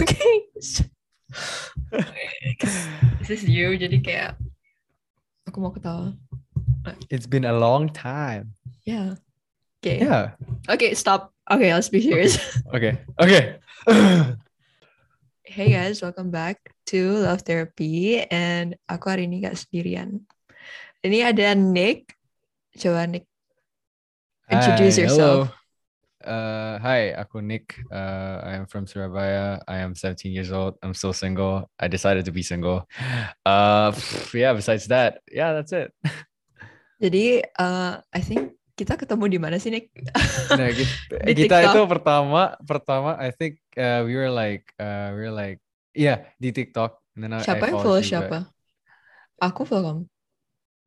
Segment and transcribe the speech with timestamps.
[0.00, 0.36] okay.
[3.20, 4.32] This is you, jadi kayak
[5.44, 6.16] aku mau ketawa.
[7.12, 8.56] It's been a long time.
[8.88, 9.20] Yeah.
[9.80, 10.00] Okay.
[10.00, 10.36] Yeah.
[10.68, 11.36] Okay, stop.
[11.44, 12.40] Okay, let's be serious.
[12.72, 12.96] Okay.
[13.20, 13.58] Okay.
[15.44, 20.24] hey guys, welcome back to Love Therapy and aku hari ini gak sendirian.
[21.02, 22.14] Ini ada Nick.
[22.78, 23.26] Coba Nick
[24.50, 25.50] introduce Hi, yourself.
[25.50, 25.59] Hello.
[26.20, 27.80] Uh, hi, aku Nick.
[27.88, 29.64] Uh, I am from Surabaya.
[29.64, 30.76] I am 17 years old.
[30.84, 31.64] I'm still single.
[31.80, 32.84] I decided to be single.
[33.48, 33.92] Uh,
[34.36, 34.52] yeah.
[34.52, 35.88] Besides that, yeah, that's it.
[37.00, 39.88] Jadi, uh, I think kita ketemu di mana sih Nick?
[40.60, 43.16] Nah, kita, kita itu pertama, pertama.
[43.16, 45.64] I think uh, we were like, uh, we were like,
[45.96, 47.00] yeah, di TikTok.
[47.16, 48.38] And then I, siapa I yang follow siapa?
[49.40, 50.04] Aku follow kamu.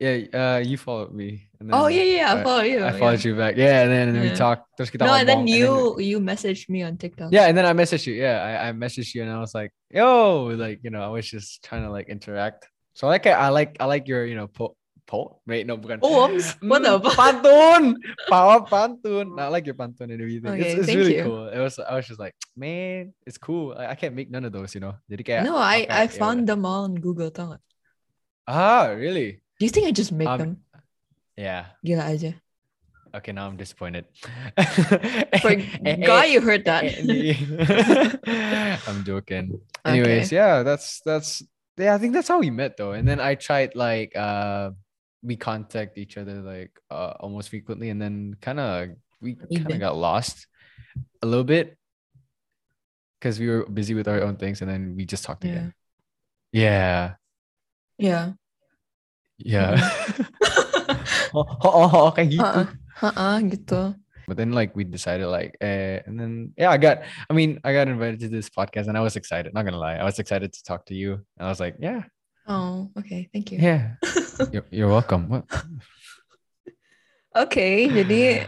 [0.03, 1.48] Yeah, uh, you followed me.
[1.63, 2.84] And Oh yeah, yeah, I I- follow you.
[2.84, 2.99] I yeah.
[2.99, 3.55] followed you back.
[3.55, 4.43] Yeah, and then, and then we Yeah.
[4.43, 4.67] talked.
[4.76, 7.31] Terus kita No, and then you you messaged me on TikTok.
[7.31, 8.20] Yeah, and then I messaged you.
[8.20, 11.23] Yeah, I, I messaged you and I was like, yo, like, you know, I was
[11.23, 12.68] just trying to like interact.
[12.99, 14.76] So like I, I like I like your, you know, po
[15.07, 16.04] po wait, no, bukan.
[16.04, 16.59] Poems?
[16.59, 17.07] What the Mm?
[17.15, 17.84] Pantun.
[18.27, 19.40] Power pantun.
[19.40, 20.51] I like your pantun and everything.
[20.51, 21.27] Okay, it's it's really you.
[21.27, 21.48] cool.
[21.48, 23.71] It was I was just like, man, it's cool.
[23.71, 24.99] I, I can't make none of those, you know.
[25.07, 27.63] Jadi kayak No, I I found them all on Google tau gak?
[28.48, 29.43] Ah, really?
[29.63, 30.51] Do you think I just make Um, them?
[31.39, 31.71] Yeah.
[31.87, 32.35] Gila aja.
[33.15, 34.03] Okay, now I'm disappointed.
[35.39, 35.55] For
[36.03, 36.83] God, you heard that.
[38.84, 39.63] I'm joking.
[39.87, 41.47] Anyways, yeah, that's that's
[41.79, 42.91] yeah, I think that's how we met though.
[42.91, 44.75] And then I tried like uh
[45.23, 49.79] we contact each other like uh almost frequently and then kind of we kind of
[49.79, 50.43] got lost
[51.23, 51.79] a little bit
[53.15, 55.51] because we were busy with our own things and then we just talked Yeah.
[55.55, 55.69] again.
[56.51, 57.15] Yeah.
[57.97, 58.34] Yeah.
[59.37, 59.76] Yeah.
[61.34, 62.43] oh, oh, oh, oh, kayak gitu.
[62.43, 62.67] Heeh.
[63.01, 63.81] Heeh, gitu.
[64.23, 67.75] But then like we decided like eh, and then yeah, I got I mean I
[67.75, 69.51] got invited to this podcast and I was excited.
[69.51, 71.19] Not gonna lie, I was excited to talk to you.
[71.35, 72.07] And I was like, yeah,
[72.47, 73.28] Oh, okay.
[73.35, 73.59] Thank you.
[73.59, 74.00] yeah,
[74.56, 75.28] you're, you're welcome.
[75.28, 75.44] What?
[77.35, 78.46] Okay, jadi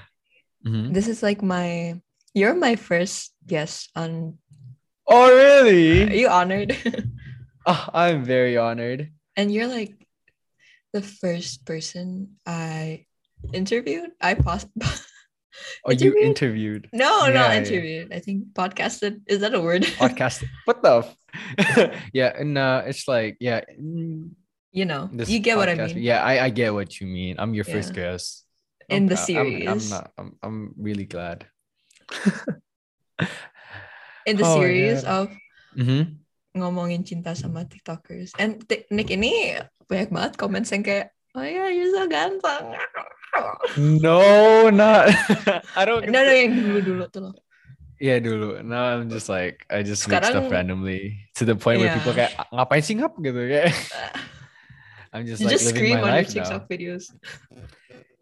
[0.63, 0.93] Mhm.
[0.93, 1.97] this is like my
[2.37, 4.37] you're my first guest on
[5.05, 6.05] Oh really?
[6.05, 6.19] are really?
[6.21, 6.71] you honored?
[7.65, 9.11] Oh, I'm very honored.
[9.35, 9.91] and you're like
[10.95, 13.03] the first person I
[13.51, 14.15] interviewed.
[14.23, 14.63] I pos
[15.87, 16.87] Oh, you Interviewed?
[16.91, 17.59] no, Yeah, not yeah.
[17.63, 18.07] interviewed.
[18.11, 19.23] I think podcasted.
[19.27, 19.83] Is that a word?
[19.99, 20.43] podcast.
[20.67, 21.03] what the?
[21.03, 21.15] F-
[22.15, 23.63] yeah, and uh, it's like yeah.
[23.75, 24.35] mm,
[24.75, 25.95] you know, you get what I mean.
[26.03, 27.39] Yeah, I, I get what you mean.
[27.39, 28.43] I'm your first guest
[28.91, 29.91] In the proud- I'm- I'm, series.
[29.91, 30.11] not.
[30.19, 31.47] I'm, I'm really glad.
[34.27, 35.15] In the Oh, series yeah.
[35.23, 35.31] of
[35.79, 36.19] Mhm.
[36.55, 38.35] ngomongin cinta sama TikTokers.
[38.39, 39.55] And Ti- Nick ini
[39.85, 42.65] banyak banget comments yang kayak, oh yeah, you're so ganteng.
[43.77, 44.19] No,
[44.71, 45.11] not.
[45.79, 46.07] I don't.
[46.07, 47.35] No, no, yang dulu-dulu tuh loh.
[47.99, 48.59] Yeah, dulu.
[48.63, 52.11] Now I'm just like I just make stuff Sekarang- randomly to the point where people
[52.11, 52.31] Yeah.
[52.31, 53.71] kayak ngapain sih ngap gitu kayak.
[55.15, 56.71] I'm just You like just living scream my on your life TikTok now.
[56.71, 57.05] videos.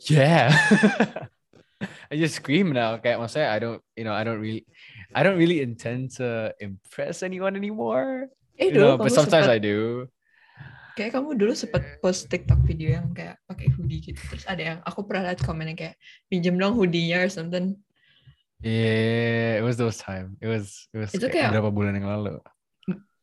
[0.06, 0.54] Yeah.
[2.12, 3.02] I just scream now.
[3.02, 4.70] Kayak maksudnya I don't, you know, I don't really,
[5.10, 8.30] I don't really intend to impress anyone anymore.
[8.62, 10.06] Eh You know, dulu but sometimes sempet, I do.
[10.94, 14.20] Kayak kamu dulu sempet post TikTok video yang kayak pakai hoodie gitu.
[14.30, 15.96] Terus ada yang aku pernah lihat komen yang kayak
[16.30, 17.78] pinjem dong hoodie-nya or something.
[18.64, 20.40] Yeah, it was those time.
[20.40, 22.40] It was, it was Itu kayak berapa bulan yang lalu.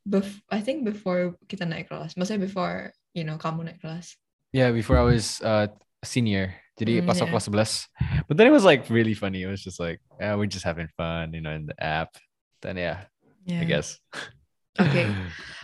[0.04, 2.18] Bef- I think before kita naik kelas.
[2.18, 4.20] Maksudnya before, you know, kamu naik kelas.
[4.52, 5.70] Yeah, before I was uh
[6.04, 6.52] senior.
[6.76, 7.32] Jadi Mm, pas aku yeah.
[7.36, 8.24] kelas 11.
[8.28, 9.44] But then it was like really funny.
[9.44, 12.16] It was just like, yeah, we're just having fun, you know, in the app.
[12.64, 13.08] Then yeah,
[13.44, 13.62] Yeah.
[13.62, 14.00] I guess.
[14.78, 15.06] Okay.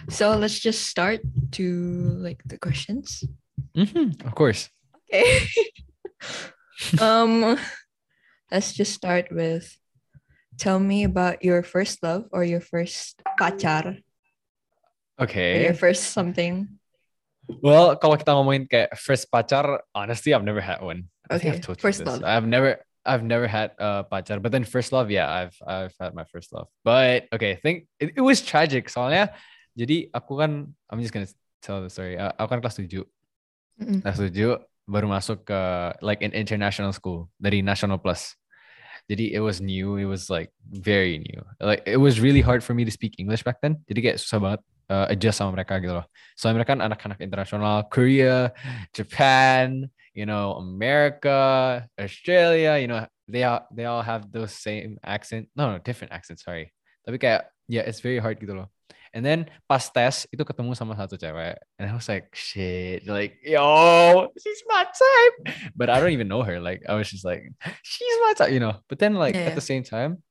[0.09, 1.19] So let's just start
[1.59, 1.67] to
[2.22, 3.27] like the questions.
[3.75, 4.71] Mhm, Of course.
[5.11, 5.27] Okay.
[7.03, 7.59] um,
[8.55, 9.66] let's just start with
[10.62, 13.99] tell me about your first love or your first pacar
[15.19, 15.66] or Okay.
[15.66, 16.78] your first something.
[17.50, 21.11] Well, kalau kita ngomongin kayak first pacar, honestly, I've never had one.
[21.34, 22.06] Okay, I've first this.
[22.06, 22.22] love.
[22.22, 26.12] I've never I've never had a pacar, but then first love, yeah, I've I've had
[26.15, 26.67] my first love.
[26.83, 29.33] But okay, I think it, it was tragic soalnya.
[29.78, 31.31] Jadi aku kan I'm just gonna
[31.63, 32.19] tell the story.
[32.19, 33.07] Uh, aku kan kelas 7.
[33.78, 34.01] Mm-mm.
[34.03, 35.60] Kelas 7 baru masuk ke
[36.03, 38.39] like an international school dari National Plus.
[39.07, 41.41] Jadi it was new, it was like very new.
[41.63, 43.83] Like it was really hard for me to speak English back then.
[43.86, 44.60] Jadi kayak susah banget
[44.91, 46.07] uh, adjust sama mereka gitu loh.
[46.34, 48.51] Soalnya mereka kan anak-anak internasional, Korea,
[48.91, 49.86] Japan,
[50.16, 55.53] you know, America, Australia, you know, they all they all have those same accent.
[55.53, 56.72] No, no, different accents, sorry.
[57.04, 58.72] Tapi kayak yeah, it's very hard gitu loh.
[59.13, 63.36] And then pas tes itu ketemu sama satu cewek, and I was like, shit, like
[63.45, 65.36] yo, she's my type.
[65.77, 66.59] But I don't even know her.
[66.65, 67.45] Like I was just like,
[67.84, 68.80] she's my type, you know.
[68.89, 70.24] But then like Yeah, at the same time,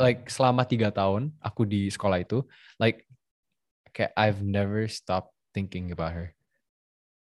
[0.00, 2.44] like selama tiga tahun aku di sekolah itu
[2.80, 3.04] like
[3.92, 6.32] kayak I've never stopped thinking about her.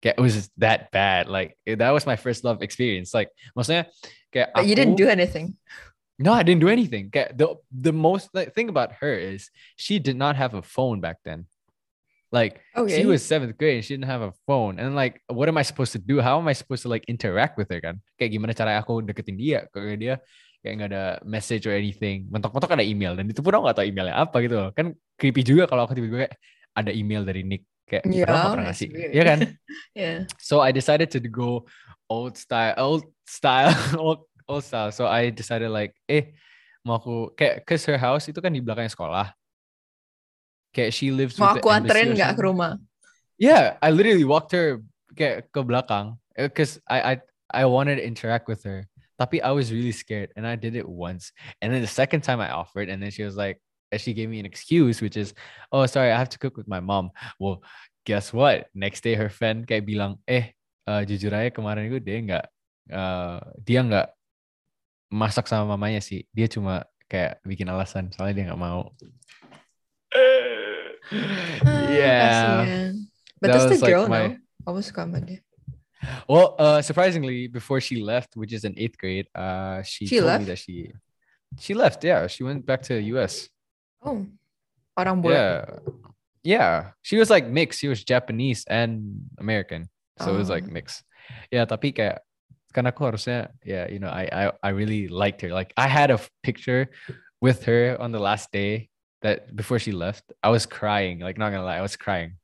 [0.01, 1.29] Kayak it was that bad.
[1.29, 3.13] Like that was my first love experience.
[3.13, 3.87] Like maksudnya
[4.33, 5.57] kayak But you didn't aku- do anything.
[6.21, 7.09] No, I didn't do anything.
[7.09, 11.01] Kayak the the most like, thing about her is she did not have a phone
[11.01, 11.49] back then.
[12.31, 13.03] Like Okay.
[13.03, 14.79] she was seventh grade and she didn't have a phone.
[14.79, 16.21] And like, what am I supposed to do?
[16.23, 17.99] How am I supposed to like interact with her kan?
[18.21, 19.67] Kayak gimana cara aku deketin dia?
[19.75, 20.15] Kayak dia
[20.61, 22.29] kayak nggak ada message or anything.
[22.31, 24.71] Mentok-mentok ada email dan itu pun aku nggak tahu emailnya apa gitu loh.
[24.77, 26.35] Kan creepy juga kalau aku tiba-tiba kayak
[26.77, 28.89] ada email dari Nick kayak Yeah, nggak pernah that's ngasih.
[29.11, 29.39] Iya kan?
[29.99, 30.19] Yeah.
[30.39, 31.67] So I decided to go
[32.07, 34.95] old style, old style, old, old style.
[34.95, 36.31] So I decided like, eh,
[36.87, 39.35] mau aku kayak, cause her house itu kan di belakang sekolah.
[40.71, 42.79] Kayak she lives Mau aku anterin nggak ke rumah?
[43.35, 44.79] Yeah, I literally walked her
[45.19, 47.15] kayak ke belakang, Uh, cause I I
[47.51, 48.87] I wanted to interact with her.
[49.19, 52.41] Tapi I was really scared, and I did it once, and then the second time
[52.41, 53.61] I offered, and then she was like,
[53.99, 55.35] she gave me an excuse, which is,
[55.75, 57.11] oh sorry, I have to cook with my mom.
[57.43, 57.63] Well,
[58.07, 58.71] guess what?
[58.75, 60.55] Next day her friend kayak bilang, eh,
[60.87, 62.45] uh, jujur aja kemarin itu dia nggak,
[62.95, 64.07] uh, dia nggak
[65.11, 66.23] masak sama mamanya sih.
[66.31, 68.95] Dia cuma kayak bikin alasan, soalnya dia nggak mau.
[71.67, 72.93] Ah, yeah.
[73.41, 74.71] But That does the like, girl my- know?
[74.71, 75.41] Aku suka sama dia.
[76.29, 80.29] Well, uh, surprisingly, before she left, which is in eighth grade, uh, she, She told
[80.33, 80.41] left?
[80.41, 80.93] me that she
[81.61, 82.01] she left.
[82.05, 83.49] Yeah, she went back to the U.S.
[84.03, 84.27] Oh,
[84.97, 85.33] orang bule.
[85.33, 85.65] Yeah,
[86.43, 86.77] yeah.
[87.03, 87.81] She was like mixed.
[87.81, 89.89] She was Japanese and American,
[90.19, 90.73] so it was like Oh.
[90.73, 91.05] mixed.
[91.53, 92.25] Yeah, tapi kayak
[92.73, 95.51] kan aku harusnya, yeah, you know, I I I really liked her.
[95.53, 96.89] Like I had a picture
[97.45, 98.89] with her on the last day
[99.21, 101.21] that before she left, I was crying.
[101.21, 102.41] Like not gonna lie, I was crying.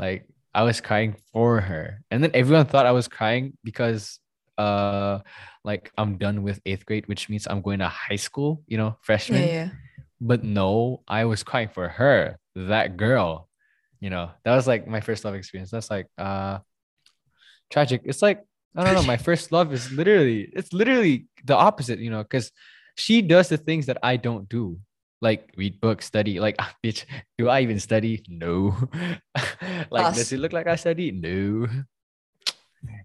[0.00, 4.18] Like I was crying for her, and then everyone thought I was crying because
[4.58, 5.22] uh
[5.62, 8.64] like I'm done with eighth grade, which means I'm going to high school.
[8.66, 9.44] You know, Yeah, freshman.
[9.46, 9.68] yeah.
[10.20, 13.48] But no, I was crying for her, that girl.
[14.00, 15.70] You know, that was like my first love experience.
[15.70, 16.60] That's like uh
[17.70, 18.02] tragic.
[18.04, 18.44] It's like
[18.76, 22.52] I don't know, my first love is literally it's literally the opposite, you know, because
[22.96, 24.78] she does the things that I don't do.
[25.22, 26.40] Like read books, study.
[26.40, 27.04] Like, bitch,
[27.36, 28.24] do I even study?
[28.28, 28.76] No.
[29.90, 31.12] like, does it look like I study?
[31.12, 31.68] No.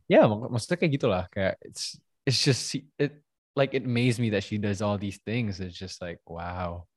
[0.07, 1.23] Yeah, mak- maksudnya kayak gitulah.
[1.27, 3.19] Kayak it's it's just it
[3.55, 5.59] like it amazed me that she does all these things.
[5.59, 6.87] It's just like wow,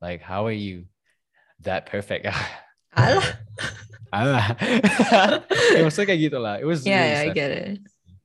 [0.00, 0.86] like how are you
[1.62, 2.26] that perfect?
[2.96, 3.26] Alah.
[4.08, 4.46] Alah.
[5.76, 6.56] ya, maksudnya kayak gitu lah.
[6.56, 7.66] It was Yeah, really yeah, I get it.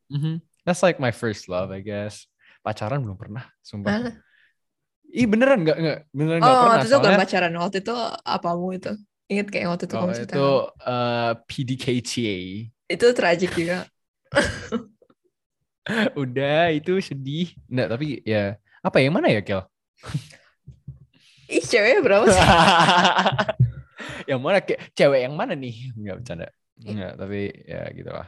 [0.08, 0.40] Mhm.
[0.64, 2.30] That's like my first love, I guess.
[2.62, 3.90] Pacaran belum pernah, sumpah.
[3.92, 4.16] Alah.
[5.12, 6.64] Ih beneran nggak nggak beneran Oh, pernah.
[6.72, 7.54] waktu itu bukan soalnya- pacaran.
[7.60, 8.92] Waktu itu apamu itu?
[9.28, 10.36] Ingat kayak waktu itu Oh, kamu itu cerita.
[10.88, 12.38] uh, PDKTA.
[12.88, 13.78] Itu tragic juga.
[16.16, 17.52] Udah itu sedih.
[17.68, 19.66] Nggak, tapi ya apa yang mana ya Kel?
[21.52, 22.42] Ih, ceweknya berapa sih?
[24.30, 25.92] yang mana kayak cewek yang mana nih?
[25.98, 26.48] Enggak bercanda.
[26.82, 26.90] Iya.
[26.92, 28.28] Enggak, tapi ya gitu lah.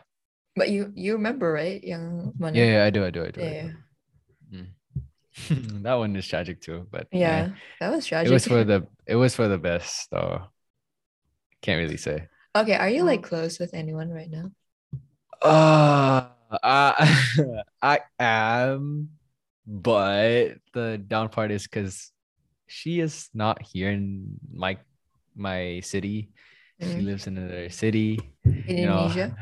[0.54, 2.54] But you you remember right yang mana?
[2.54, 3.42] Yeah, yeah, I do, I do, I do.
[3.42, 3.68] I Yeah,
[4.54, 4.70] do.
[5.81, 7.50] that one is tragic too, but yeah.
[7.50, 8.30] eh, That was tragic.
[8.30, 8.34] it tragic.
[8.38, 8.80] was for the
[9.10, 10.46] it was for the best though.
[11.66, 12.28] Can't really say.
[12.54, 14.54] okay, are you like close with anyone right now?
[15.42, 16.30] Uh,
[16.62, 19.10] I, I am,
[19.66, 22.14] but the down part is because
[22.74, 24.74] she is not here in my
[25.38, 26.34] my city.
[26.82, 27.06] She Mm.
[27.06, 28.18] lives in another city.
[28.65, 29.06] you know.
[29.06, 29.38] Indonesia?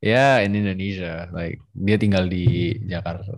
[0.00, 1.28] Yeah, in Indonesia.
[1.28, 3.36] Like dia tinggal di Jakarta.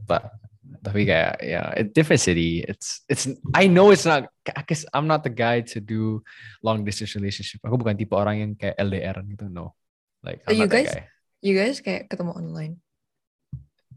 [0.85, 2.63] Tapi kayak yeah, a different city.
[2.63, 6.23] It's it's I know it's not because I'm not the guy to do
[6.63, 7.59] long distance relationship.
[7.67, 9.51] Aku bukan tipe orang yang kayak LDR gitu.
[9.51, 9.75] No.
[10.23, 11.11] Like I'm you guys- guy.
[11.45, 12.81] You guys kayak ketemu online.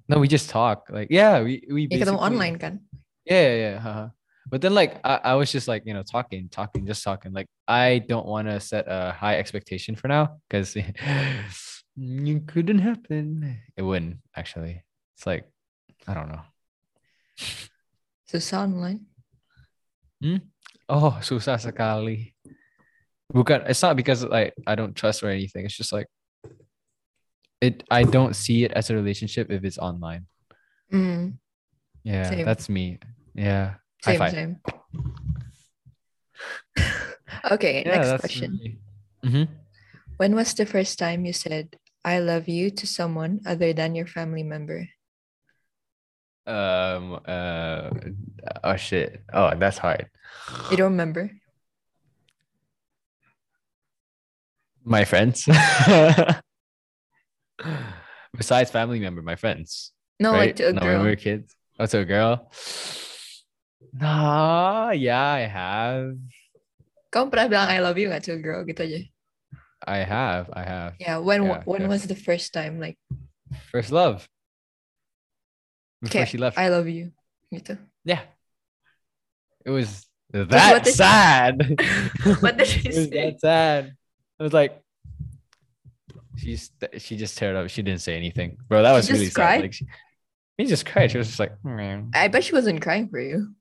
[0.07, 0.87] No, we just talk.
[0.91, 2.79] Like, yeah, we we Ya ketemu online kan?
[3.27, 4.07] Yeah, yeah, yeah.
[4.49, 7.33] But then, like, I, I was just like, you know, talking, talking, just talking.
[7.33, 10.75] Like, I don't want to set a high expectation for now because
[11.97, 13.59] it couldn't happen.
[13.75, 14.83] It wouldn't actually.
[15.15, 15.49] It's like,
[16.07, 16.41] I don't know.
[18.31, 19.05] Susah online.
[20.89, 22.35] Oh, susah sekali.
[23.33, 25.65] Bukan, it's not because like I don't trust or anything.
[25.65, 26.07] It's just like
[27.59, 27.83] it.
[27.91, 30.27] I don't see it as a relationship if it's online.
[30.91, 31.35] Mm,
[32.03, 32.45] Yeah, Same.
[32.45, 32.99] that's me.
[33.35, 33.83] Yeah.
[34.07, 34.53] Same, same.
[37.51, 38.59] okay, Yeah, next question.
[38.61, 38.77] me.
[39.23, 39.47] Mhm.
[40.17, 44.07] When was the first time you said "I love you" to someone other than your
[44.07, 44.87] family member?
[46.47, 47.19] Um.
[47.27, 47.89] Uh.
[48.63, 49.21] Oh shit.
[49.33, 50.07] Oh, that's hard.
[50.71, 51.29] You don't remember?
[54.87, 55.43] My friends.
[58.37, 59.91] Besides family member, my friends.
[60.19, 60.47] No, right?
[60.47, 61.53] like to a no, when we were kids.
[61.79, 62.49] Oh, to a girl.
[63.93, 66.17] Nah, yeah, I have.
[67.13, 69.01] Kamu pernah bilang I love you nggak to a girl gitu aja?
[69.85, 70.49] I have.
[70.53, 70.91] I have.
[70.99, 71.91] Yeah, when Yeah, when yeah.
[71.91, 72.97] was the first time like
[73.71, 74.27] First love.
[76.01, 76.57] Before Okay, she left.
[76.59, 77.13] I love you
[77.53, 77.77] gitu?
[78.03, 78.21] yeah.
[79.65, 81.55] It was what that she- sad.
[82.43, 83.17] What did she it was say?
[83.31, 83.81] that sad.
[84.37, 84.77] It was like
[86.37, 86.69] she's
[86.99, 87.69] she just teared up.
[87.69, 88.83] She didn't say anything, bro.
[88.83, 89.57] That was She just really cried?
[89.57, 89.61] sad.
[89.63, 89.85] Like she,
[90.57, 91.09] he just cried.
[91.11, 93.56] She was just like, "Hmm." I bet she wasn't crying for you.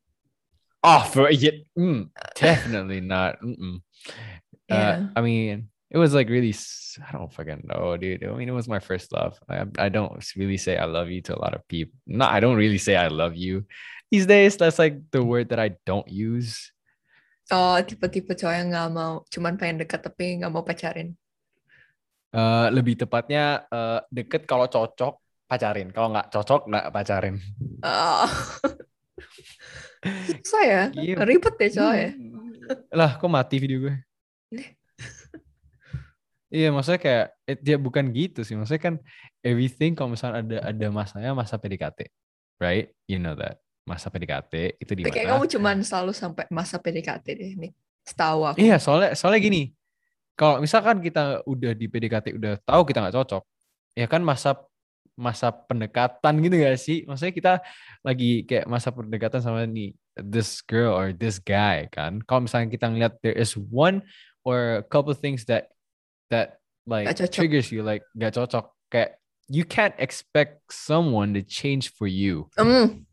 [0.86, 3.42] Oh, for yeah, mm, definitely not.
[3.42, 3.82] Mm-mm.
[4.70, 5.10] Yeah.
[5.10, 6.54] Uh, I mean, it was like really,
[7.02, 8.22] I don't fucking know, dude.
[8.22, 9.38] I mean, it was my first love.
[9.50, 11.98] I I don't really say I love you to a lot of people.
[12.06, 13.66] No, I don't really say I love you
[14.10, 14.54] these days.
[14.56, 16.70] That's like the word that I don't use.
[17.46, 21.14] Oh, tipe-tipe cowok yang nggak mau, cuman pengen dekat tapi nggak mau pacarin.
[22.34, 25.94] Eh, lebih tepatnya eh, deket kalau cocok pacarin.
[25.94, 27.38] Kalau nggak cocok nggak pacarin.
[27.86, 28.26] Oh.
[30.42, 30.82] Susah ya?
[30.94, 31.16] Iya.
[31.22, 32.10] Ribet deh cowok ya?
[32.90, 33.94] Lah, kok mati video gue?
[36.46, 38.54] Iya, maksudnya kayak eh, dia bukan gitu sih.
[38.54, 38.94] Maksudnya kan
[39.42, 42.06] everything kalau misalnya ada ada masanya masa PDKT,
[42.62, 42.94] right?
[43.10, 43.58] You know that.
[43.86, 47.72] Masa PDKT itu di Kayak kamu cuman selalu sampai masa PDKT deh nih.
[48.06, 48.56] Setahu aku.
[48.62, 49.62] Iya, soalnya soalnya gini.
[50.38, 53.42] Kalau misalkan kita udah di PDKT udah tahu kita nggak cocok,
[53.98, 54.58] ya kan masa
[55.16, 57.02] masa pendekatan gitu gak sih?
[57.08, 57.52] Maksudnya kita
[58.04, 62.20] lagi kayak masa pendekatan sama nih this girl or this guy kan.
[62.28, 64.04] Kalau misalnya kita ngeliat there is one
[64.44, 65.72] or a couple things that
[66.28, 69.18] that like triggers you like gak cocok kayak
[69.48, 72.46] you can't expect someone to change for you.
[72.58, 73.06] Hmm.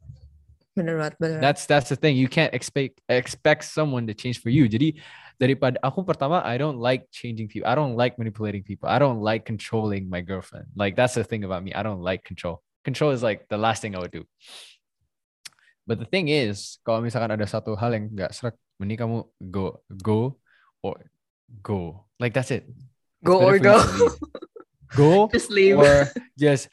[0.74, 1.38] Bener banget, bener.
[1.38, 2.18] That's that's the thing.
[2.18, 4.66] You can't expect expect someone to change for you.
[4.66, 4.98] Jadi
[5.40, 7.70] daripada aku pertama I don't like changing people.
[7.70, 8.90] I don't like manipulating people.
[8.90, 10.68] I don't like controlling my girlfriend.
[10.76, 11.74] Like that's the thing about me.
[11.74, 12.62] I don't like control.
[12.84, 14.26] Control is like the last thing I would do.
[15.88, 19.84] But the thing is, kalau misalkan ada satu hal yang nggak serak, mending kamu go
[20.00, 20.40] go
[20.80, 21.12] or
[21.60, 22.08] go.
[22.20, 22.64] Like that's it.
[23.24, 23.80] Go or go.
[24.96, 25.80] Go Just leave.
[25.80, 26.08] or
[26.40, 26.72] just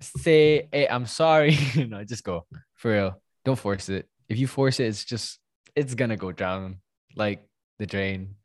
[0.00, 1.56] say, "Hey, I'm sorry."
[1.90, 3.20] no, just go for real.
[3.44, 4.08] Don't force it.
[4.28, 5.36] If you force it, it's just
[5.76, 6.80] it's gonna go down
[7.16, 7.44] like
[7.82, 8.38] the drain.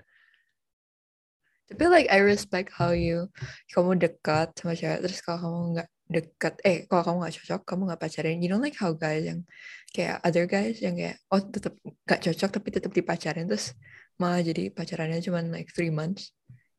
[1.70, 3.30] Tapi like I respect how you
[3.70, 7.82] kamu dekat sama cewek terus kalau kamu nggak dekat eh kalau kamu nggak cocok kamu
[7.92, 9.44] nggak pacarin you don't like how guys yang
[9.92, 13.76] kayak other guys yang kayak oh tetap nggak cocok tapi tetap dipacarin terus
[14.16, 16.32] malah jadi pacarannya cuman like three months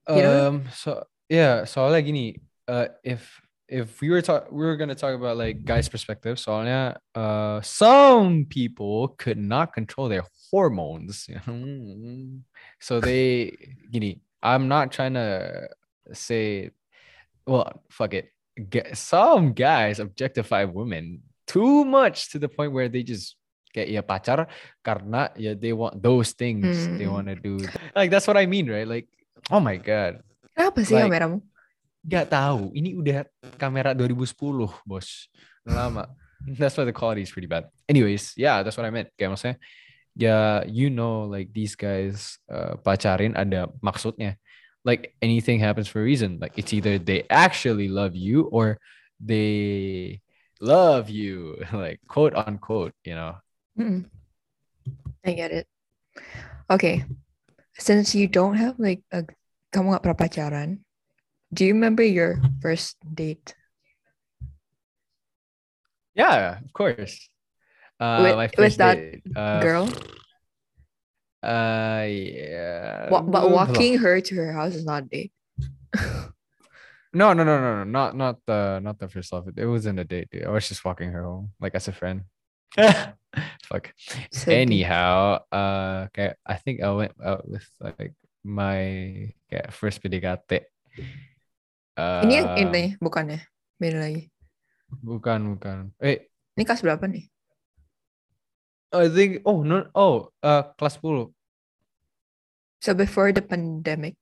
[0.09, 0.49] You know?
[0.49, 0.57] Um.
[0.73, 1.69] So yeah.
[1.69, 2.41] Soalnya gini.
[2.65, 2.89] Uh.
[3.05, 3.29] If
[3.69, 6.41] if we were talk, we were gonna talk about like guys' perspective.
[6.41, 11.29] Soalnya uh, some people could not control their hormones.
[12.81, 13.53] so they
[13.93, 14.21] gini.
[14.43, 15.69] I'm not trying to
[16.13, 16.71] say.
[17.47, 18.33] Well, fuck it.
[18.59, 23.37] Get, some guys objectify women too much to the point where they just
[23.73, 24.49] get ya pacar
[24.85, 27.13] karena ya they want those things they Hmm.
[27.15, 27.57] want to do.
[27.95, 28.89] Like that's what I mean, right?
[28.89, 29.07] Like
[29.53, 30.21] oh my god.
[30.59, 31.39] kenapa sih Like-
[32.09, 32.73] Gak tahu.
[32.73, 33.29] Ini udah
[33.61, 34.33] kamera 2010,
[34.89, 35.29] bos.
[35.69, 36.09] Lama.
[36.41, 37.69] That's why the quality is pretty bad.
[37.85, 39.13] Anyways, yeah, that's what I meant.
[39.19, 39.57] Kayak maksudnya,
[40.17, 44.41] ya you know, like these guys uh, pacarin ada maksudnya.
[44.87, 46.41] Like anything happens for a reason.
[46.41, 48.81] Like it's either they actually love you or
[49.21, 50.23] they
[50.63, 53.37] love you, like quote unquote, you know.
[53.77, 54.09] Mm-mm.
[55.27, 55.69] I get it
[56.71, 57.05] okay
[57.77, 59.25] since you don't have like a
[59.73, 60.71] kamu nggak pernah pacaran
[61.53, 63.55] do you remember your first date
[66.19, 67.31] Yeah, of course.
[68.01, 69.87] Uh, With- my with first that date, uh, girl
[71.39, 73.07] Uh, yeah.
[73.11, 73.63] Wa- but blah, blah.
[73.63, 75.33] walking her to her house is not a date
[77.15, 79.49] No, no, no, no, no, not not the not the first love.
[79.57, 80.29] It wasn't a date.
[80.29, 80.45] Dude.
[80.45, 82.29] I was just walking her home, like as a friend.
[83.65, 83.97] Fuck.
[84.29, 84.69] So deep.
[84.69, 88.13] Anyhow, uh, okay, I think I went out with like
[88.45, 90.69] my kayak first PDKT.
[91.99, 93.43] Uh, Ini yang ini bukannya
[93.83, 94.31] beda lagi.
[95.03, 95.91] bukan bukan.
[95.99, 97.27] Eh, Ini kelas berapa nih?
[98.95, 101.35] I think oh no oh uh kelas 10.
[102.81, 104.15] So before the pandemic.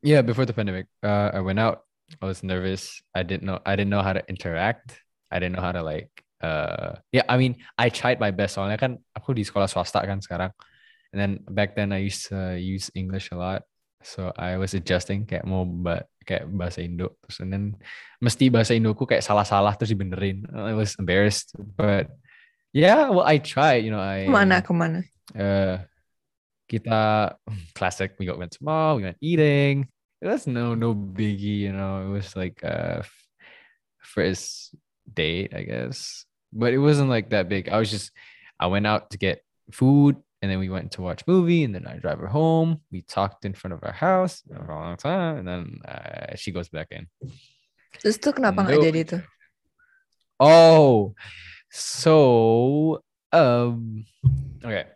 [0.00, 1.84] Yeah, before the pandemic, uh, I went out.
[2.20, 3.00] I was nervous.
[3.16, 3.60] I didn't know.
[3.64, 5.00] I didn't know how to interact.
[5.32, 6.12] I didn't know how to like.
[6.44, 7.24] Uh, yeah.
[7.28, 8.56] I mean, I tried my best.
[8.56, 10.52] Soalnya kan aku di sekolah swasta kan sekarang.
[11.12, 13.64] And then back then I used to use English a lot.
[14.04, 17.16] So I was adjusting kayak mau ba kayak bahasa Indo.
[17.24, 17.64] Terus and then
[18.20, 20.44] mesti bahasa Indoku kayak salah-salah terus dibenerin.
[20.52, 21.56] I was embarrassed.
[21.56, 22.12] But
[22.70, 23.82] yeah, well I tried.
[23.88, 25.00] You know, I Kemana kemana?
[25.32, 25.80] uh
[26.68, 27.32] kita
[27.72, 29.88] classic we got went to mall we went eating
[30.20, 33.00] it was no no biggie you know it was like uh
[34.04, 34.76] first
[35.08, 38.12] date i guess but it wasn't like that big i was just
[38.58, 39.42] I went out to get
[39.72, 42.84] food and then we went to watch movie and then I drive her home.
[42.92, 46.52] We talked in front of our house for a long time and then uh, she
[46.52, 47.08] goes back in.
[47.96, 48.84] Terus tuh kenapa nggak No.
[48.84, 49.22] jadi tuh?
[50.36, 51.16] Oh,
[51.72, 52.16] so
[53.32, 54.04] um,
[54.60, 54.92] okay.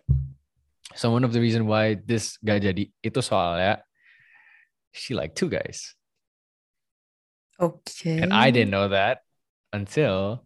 [0.92, 3.80] So one of the reason why this guy jadi itu soalnya
[4.92, 5.94] she like two guys,
[7.58, 8.18] Okay.
[8.18, 9.22] and I didn't know that
[9.70, 10.42] until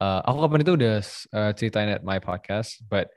[0.00, 0.96] uh, aku kapan itu udah
[1.32, 3.08] uh, ceritain at my podcast, but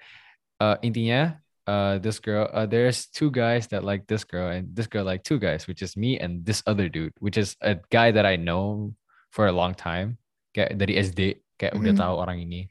[0.61, 4.85] uh, intinya uh, this girl, uh, there's two guys that like this girl, and this
[4.85, 8.13] girl like two guys, which is me and this other dude, which is a guy
[8.13, 8.93] that I know
[9.33, 10.21] for a long time,
[10.53, 12.01] kayak dari SD, kayak udah Mhm.
[12.01, 12.69] tahu orang ini.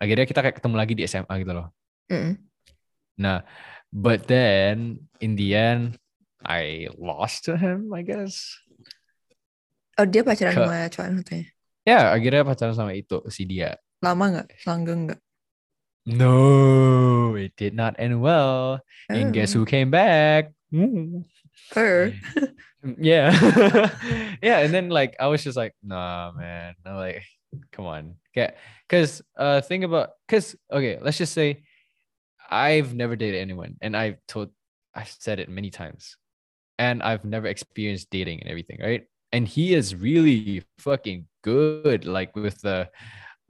[0.00, 1.68] Akhirnya kita kayak ketemu lagi di SMA gitu loh.
[2.08, 2.40] Mm-mm.
[3.20, 3.44] Nah,
[3.92, 6.00] but then in the end,
[6.40, 8.56] I lost to him, I guess.
[10.00, 11.44] Oh dia pacaran Ke- sama cowok katanya.
[11.84, 13.76] Ya, akhirnya pacaran sama itu si dia.
[14.00, 14.48] Lama nggak?
[14.64, 15.20] Langgeng nggak?
[16.16, 18.80] No, it did not end well.
[19.08, 19.60] And guess Oh.
[19.60, 20.52] who came back?
[20.72, 21.24] Mm.
[21.74, 22.12] Her.
[22.96, 23.28] Yeah.
[24.42, 24.60] yeah.
[24.64, 26.72] And then like I was just like, nah, man.
[26.86, 27.22] I'm like,
[27.72, 28.14] come on.
[28.32, 28.54] Okay.
[28.88, 31.60] Cause uh think about cause okay, let's just say
[32.48, 34.48] I've never dated anyone and I've told
[34.94, 36.16] I've said it many times.
[36.78, 39.04] And I've never experienced dating and everything, right?
[39.30, 42.88] And he is really fucking good, like with the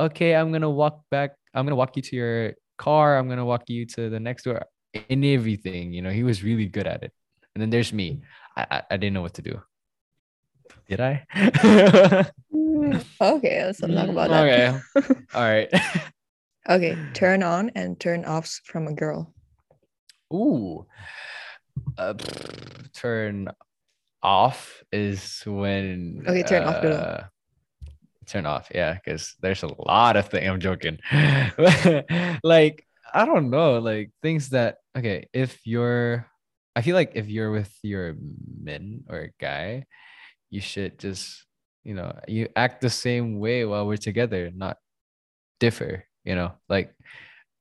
[0.00, 3.68] okay, I'm gonna walk back, I'm gonna walk you to your car, I'm gonna walk
[3.68, 4.62] you to the next door,
[5.08, 7.12] in everything, you know, he was really good at it.
[7.54, 8.22] And then there's me.
[8.56, 9.60] I, I, I didn't know what to do.
[10.88, 12.26] Did I?
[13.20, 14.44] Okay, let's not talk about that.
[14.44, 15.14] okay.
[15.34, 15.68] All right.
[16.68, 19.32] Okay, turn on and turn offs from a girl.
[20.32, 20.86] Ooh.
[21.96, 22.14] Uh,
[22.94, 23.48] turn
[24.22, 26.24] off is when.
[26.26, 27.22] Okay, turn off uh,
[28.30, 30.46] Turn off, yeah, because there's a lot of things.
[30.46, 31.02] I'm joking.
[32.46, 35.26] like I don't know, like things that okay.
[35.34, 36.30] If you're,
[36.78, 38.14] I feel like if you're with your
[38.62, 39.90] men or a guy,
[40.46, 41.42] you should just
[41.82, 44.78] you know you act the same way while we're together, not
[45.58, 46.06] differ.
[46.22, 46.94] You know, like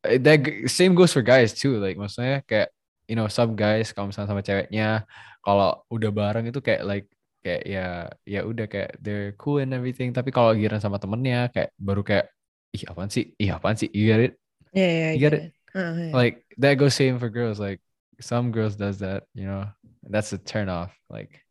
[0.05, 1.82] eh, that same goes for guys too.
[1.82, 2.69] Like maksudnya kayak
[3.10, 5.10] you know some guys kalau misalnya sama ceweknya
[5.41, 7.86] kalau udah bareng itu kayak like kayak ya
[8.28, 10.12] ya udah kayak they're cool and everything.
[10.12, 12.28] Tapi kalau giliran sama temennya kayak baru kayak
[12.75, 13.34] ih apaan sih?
[13.39, 13.89] Ih apaan sih?
[13.91, 14.34] You get it?
[14.75, 15.43] Yeah, yeah, You get, get it.
[15.69, 16.13] Uh, yeah.
[16.13, 17.58] like that goes same for girls.
[17.58, 17.82] Like
[18.19, 19.67] some girls does that you know?
[20.06, 21.41] That's a turn off like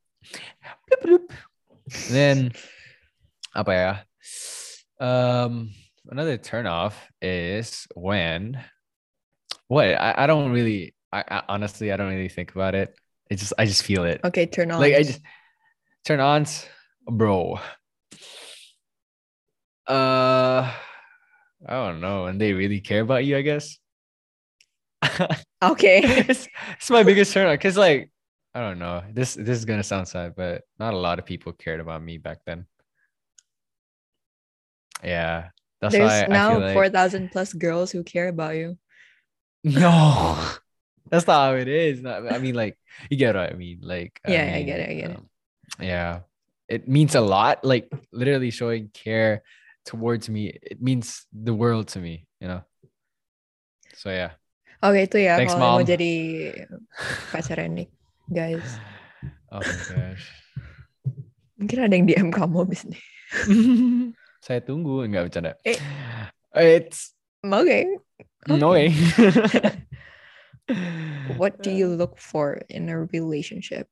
[0.91, 1.25] bloop, bloop.
[2.11, 2.53] then
[3.55, 3.93] apa ya?
[4.99, 5.71] Um
[6.11, 8.59] another turn off is when
[9.69, 9.95] what?
[9.95, 12.95] I, I don't really I, I honestly I don't really think about it.
[13.31, 14.21] It just I just feel it.
[14.25, 14.81] Okay, turn on.
[14.81, 15.21] like I just
[16.09, 16.65] turn ons,
[17.05, 17.61] bro.
[19.87, 20.73] Uh,
[21.67, 23.37] I don't know, and they really care about you.
[23.37, 23.79] I guess
[25.63, 26.01] okay.
[26.29, 28.11] it's, it's my biggest turn on because, like,
[28.55, 29.03] I don't know.
[29.13, 32.17] This this is gonna sound sad, but not a lot of people cared about me
[32.17, 32.65] back then.
[35.05, 38.79] Yeah, that's There's why I now like four thousand plus girls who care about you.
[39.65, 40.41] no,
[41.11, 42.01] that's not how it is.
[42.01, 42.79] Not, I mean, like,
[43.11, 43.81] you get what I mean.
[43.83, 45.21] Like, Yeah, I get it, I get it.
[45.77, 46.25] Yeah,
[46.69, 47.61] it means a lot.
[47.61, 49.45] Like, literally showing care
[49.85, 52.25] towards me, it means the world to me.
[52.41, 52.63] You know.
[53.99, 54.39] So yeah.
[54.79, 55.87] Oke itu ya Thanks, kalau mau Mom.
[55.87, 56.13] jadi
[57.35, 57.91] pacarnya Nick,
[58.31, 58.79] guys.
[59.51, 60.27] Oh my gosh.
[61.59, 63.03] Mungkin ada yang DM kamu abis nih.
[64.47, 65.59] Saya tunggu nggak bercanda.
[65.67, 65.83] Eh.
[66.55, 67.11] It's
[67.43, 68.07] Oke.
[68.47, 68.95] no way.
[71.35, 73.91] What do you look for in a relationship?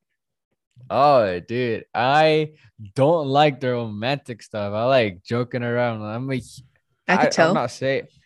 [0.90, 2.54] Oh, dude, I
[2.94, 4.70] don't like the romantic stuff.
[4.72, 6.02] I like joking around.
[6.02, 6.44] I'm like,
[7.08, 7.50] I could tell.
[7.50, 8.06] I'm not saying.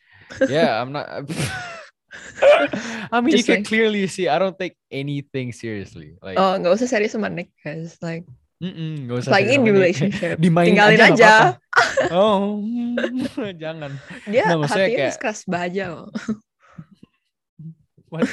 [0.46, 1.10] Yeah, I'm not.
[3.10, 6.14] I mean, Just you can like- clearly see I don't take anything seriously.
[6.22, 7.98] Like, Oh, nggak usah serius sama Nick, guys.
[7.98, 8.26] Like,
[8.62, 9.72] mm-mm, nggak usah like in dia.
[9.74, 10.34] relationship.
[10.42, 11.58] Dimainin Tinggalin aja.
[11.58, 12.14] apa-apa.
[12.14, 12.62] Oh,
[13.58, 13.90] jangan.
[14.26, 16.08] Dia maksudnya hatinya kayak- keras baja loh.
[18.10, 18.26] What?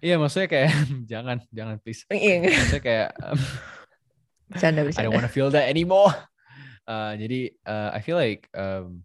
[0.00, 0.70] Iya, maksudnya kayak
[1.12, 2.08] jangan, jangan please.
[2.08, 3.38] Iya, Maksudnya kayak um,
[4.48, 5.12] bercanda I don't bercanda.
[5.12, 6.12] want to feel that anymore.
[6.88, 9.04] Uh, jadi uh, I feel like um,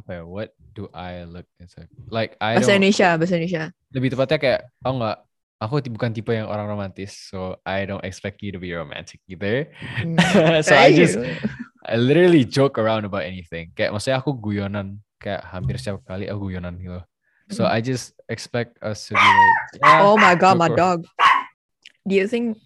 [0.00, 0.22] apa ya?
[0.24, 1.84] What do I look into?
[2.08, 2.74] Like I Bahasa.
[2.74, 3.64] Indonesia, bahasa Indonesia.
[3.92, 5.18] Lebih tepatnya kayak, oh nggak,
[5.60, 9.68] aku bukan tipe yang orang romantis, so I don't expect you to be romantic either.
[10.00, 10.16] Hmm.
[10.66, 11.28] so I just, gitu.
[11.84, 13.70] I literally joke around about anything.
[13.76, 17.00] Kayak maksudnya aku guyonan, kayak hampir setiap kali aku guyonan gitu.
[17.50, 17.74] So Mhm.
[17.74, 21.02] I just expect us to be like, yeah, Oh my god, my dog.
[22.06, 22.56] Do you think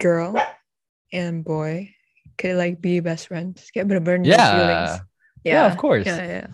[0.00, 0.40] girl
[1.12, 1.92] and boy
[2.40, 3.68] could like be best friends?
[3.70, 4.90] Kayak bener-bener no feelings.
[5.44, 6.08] yeah, Yeah, of course.
[6.08, 6.48] Yeah, yeah.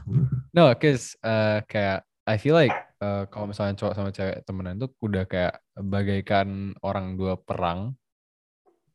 [0.53, 4.91] No, cause uh, kayak I feel like uh, kalau misalnya cowok sama cewek temenan tuh
[5.01, 7.95] udah kayak bagaikan orang dua perang,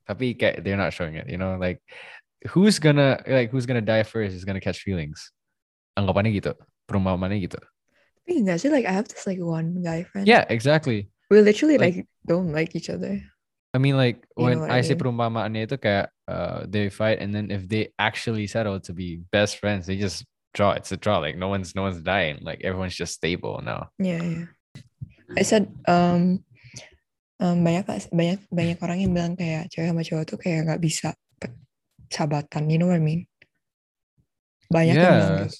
[0.03, 1.79] tapi kayak they're not showing it, you know, like
[2.51, 5.31] who's gonna like who's gonna die first is gonna catch feelings.
[5.95, 6.51] Anggapannya gitu,
[6.89, 7.61] perumpamannya gitu.
[8.23, 10.23] Tapi enggak sih, like I have this like one guy friend.
[10.23, 11.11] Yeah, exactly.
[11.27, 13.19] We literally Like- like, don't like each other.
[13.73, 15.01] I mean, like You when I say mean?
[15.01, 19.57] perumpamaannya itu kayak uh, they fight and then if they actually settle to be best
[19.57, 20.77] friends, they just draw.
[20.77, 21.17] It's a draw.
[21.17, 22.37] Like no one's no one's dying.
[22.45, 23.89] Like everyone's just stable now.
[23.97, 24.45] Yeah, yeah.
[25.33, 26.45] I said um,
[27.41, 31.17] um banyak banyak banyak orang yang bilang kayak cewek sama cowok tuh kayak nggak bisa
[32.13, 32.69] sahabatan.
[32.69, 33.25] You know what I mean?
[34.69, 35.57] Banyak yang bilang gitu.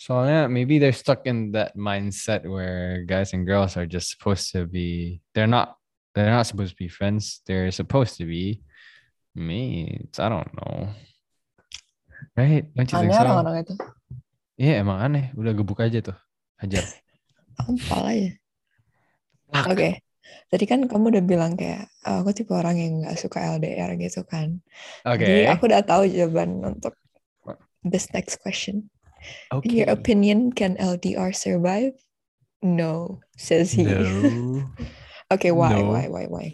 [0.00, 4.64] Soalnya maybe they're stuck in that mindset where guys and girls are just supposed to
[4.64, 5.76] be they're not
[6.16, 7.44] they're not supposed to be friends.
[7.44, 8.64] They're supposed to be
[9.36, 10.16] mates.
[10.16, 10.88] I don't know.
[12.32, 12.64] Right?
[12.72, 13.24] Don't you think Aneh so?
[13.28, 13.74] orang-orang itu.
[14.56, 15.36] Iya emang aneh.
[15.36, 16.16] Udah gebuk aja tuh.
[16.56, 16.80] Hajar.
[17.60, 18.32] Aja.
[19.52, 19.64] Plak.
[19.68, 19.90] Oke.
[20.48, 24.24] Tadi kan kamu udah bilang kayak "Oh, aku tipe orang yang nggak suka LDR gitu
[24.24, 24.64] kan.
[25.04, 25.28] Oke.
[25.28, 26.96] Jadi aku udah tahu jawaban untuk
[27.84, 28.88] this next question.
[29.52, 29.68] In Oke.
[29.68, 31.92] your opinion, can LDR survive?
[32.62, 33.84] No, says he.
[33.84, 34.68] No.
[35.34, 35.92] okay, why, No.
[35.92, 36.46] why, why, why?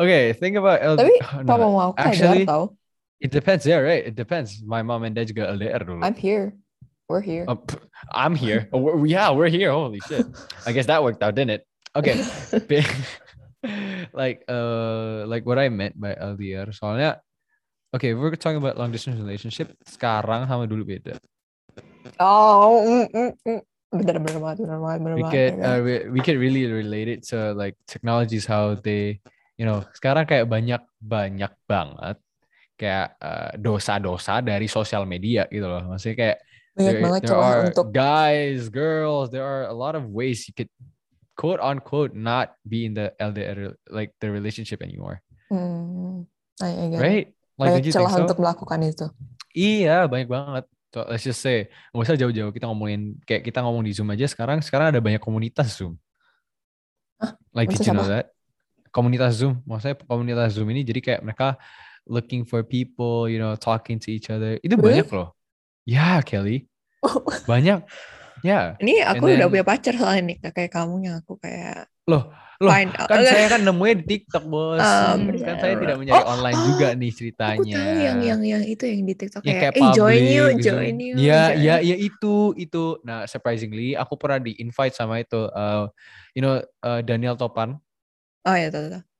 [0.00, 1.44] Okay, think about LDR.
[1.44, 1.76] Tapi Oh, no.
[1.76, 2.72] mau Actually- tau.
[3.20, 3.64] It depends.
[3.64, 4.04] Yeah, right.
[4.04, 4.60] It depends.
[4.60, 6.04] My mom and dad juga LDR dulu.
[6.04, 6.52] I'm here.
[7.08, 7.44] We're here.
[7.48, 7.56] Uh,
[8.12, 8.68] I'm here.
[8.72, 9.72] We're- yeah, we're here.
[9.72, 10.24] Holy shit.
[10.68, 11.62] I guess that worked out, didn't it?
[11.96, 12.20] Okay.
[14.12, 16.68] Like uh like what I meant by LDR.
[16.76, 17.16] Soalnya
[17.96, 21.16] okay, we're talking about long distance relationship, sekarang sama dulu beda.
[22.20, 23.60] Oh, mm, mm, mm.
[23.94, 25.32] bener bener banget, bener banget, bener We banget.
[25.34, 25.70] could ya kan?
[25.70, 29.22] uh, we, we could really relate it to like technologies how they
[29.54, 32.18] you know sekarang kayak banyak banyak banget
[32.74, 35.82] kayak uh, dosa-dosa dari sosial media gitu loh.
[35.94, 36.38] Maksudnya kayak
[36.74, 40.54] Banyak there, banget there are untuk guys, girls, there are a lot of ways you
[40.58, 40.70] could
[41.38, 45.22] quote unquote not be in the LDR like the relationship anymore.
[45.54, 46.26] hmm,
[46.58, 46.98] I, I get.
[46.98, 47.26] Right?
[47.54, 48.26] Like banyak celah so?
[48.26, 49.06] untuk melakukan itu.
[49.54, 50.64] Iya, banyak banget.
[50.94, 54.30] So, let's just say, nggak usah jauh-jauh kita ngomongin kayak kita ngomong di Zoom aja
[54.30, 55.98] sekarang sekarang ada banyak komunitas Zoom.
[57.18, 57.34] Hah?
[57.50, 58.30] Like did you know that?
[58.94, 61.58] Komunitas Zoom, maksudnya komunitas Zoom ini jadi kayak mereka
[62.06, 64.54] looking for people, you know, talking to each other.
[64.62, 65.02] Itu Really?
[65.02, 65.34] banyak loh.
[65.82, 66.70] Ya, Kelly.
[67.50, 67.82] Banyak.
[68.46, 68.78] Ya.
[68.78, 72.30] Ini aku And udah then- punya pacar soalnya nih, kayak kamu yang aku kayak Loh,
[72.60, 73.08] find out.
[73.10, 74.82] kan saya kan nemunya di TikTok, Bos.
[74.82, 77.58] Hmm, kan saya tidak mencari Oh, online oh, juga nih ceritanya.
[77.58, 80.34] Aku tahu yang yang yang itu yang di TikTok ya kayak, kayak eh join public
[80.34, 80.66] you, gitu.
[80.68, 81.14] join you.
[81.18, 82.84] Iya, join iya, you." iya itu, itu.
[83.02, 85.88] Nah, surprisingly, aku pernah di invite sama itu, uh,
[86.36, 87.78] you know, uh, Daniel Topan.
[88.44, 89.13] Oh ya, tahu tahu.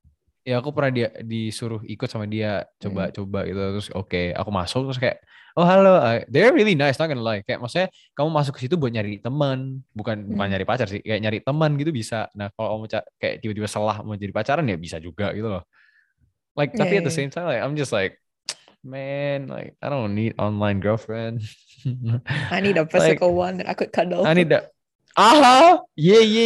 [0.45, 3.57] Ya, aku pernah dia disuruh ikut sama dia, coba-coba gitu.
[3.57, 5.17] Terus oke, aku masuk terus kayak,
[5.57, 7.41] oh halo, uh, they're really nice, not gonna lie.
[7.41, 10.53] Kayak maksudnya kamu masuk ke situ buat nyari teman, bukan bukan Hmm.
[10.53, 12.29] nyari pacar sih, kayak nyari teman gitu bisa.
[12.37, 12.85] Nah, kalau kamu
[13.17, 15.65] kayak tiba-tiba selah mau jadi pacaran ya bisa juga gitu loh.
[16.55, 18.19] Like, tapi Yeah, at the yeah, same time, like I'm just like,
[18.85, 21.43] man, like I don't need online girlfriend.
[22.49, 24.25] I need a physical one that I could cuddle.
[24.25, 24.71] I need that.
[25.17, 25.79] Aha!
[25.95, 26.45] Yeah, yeah,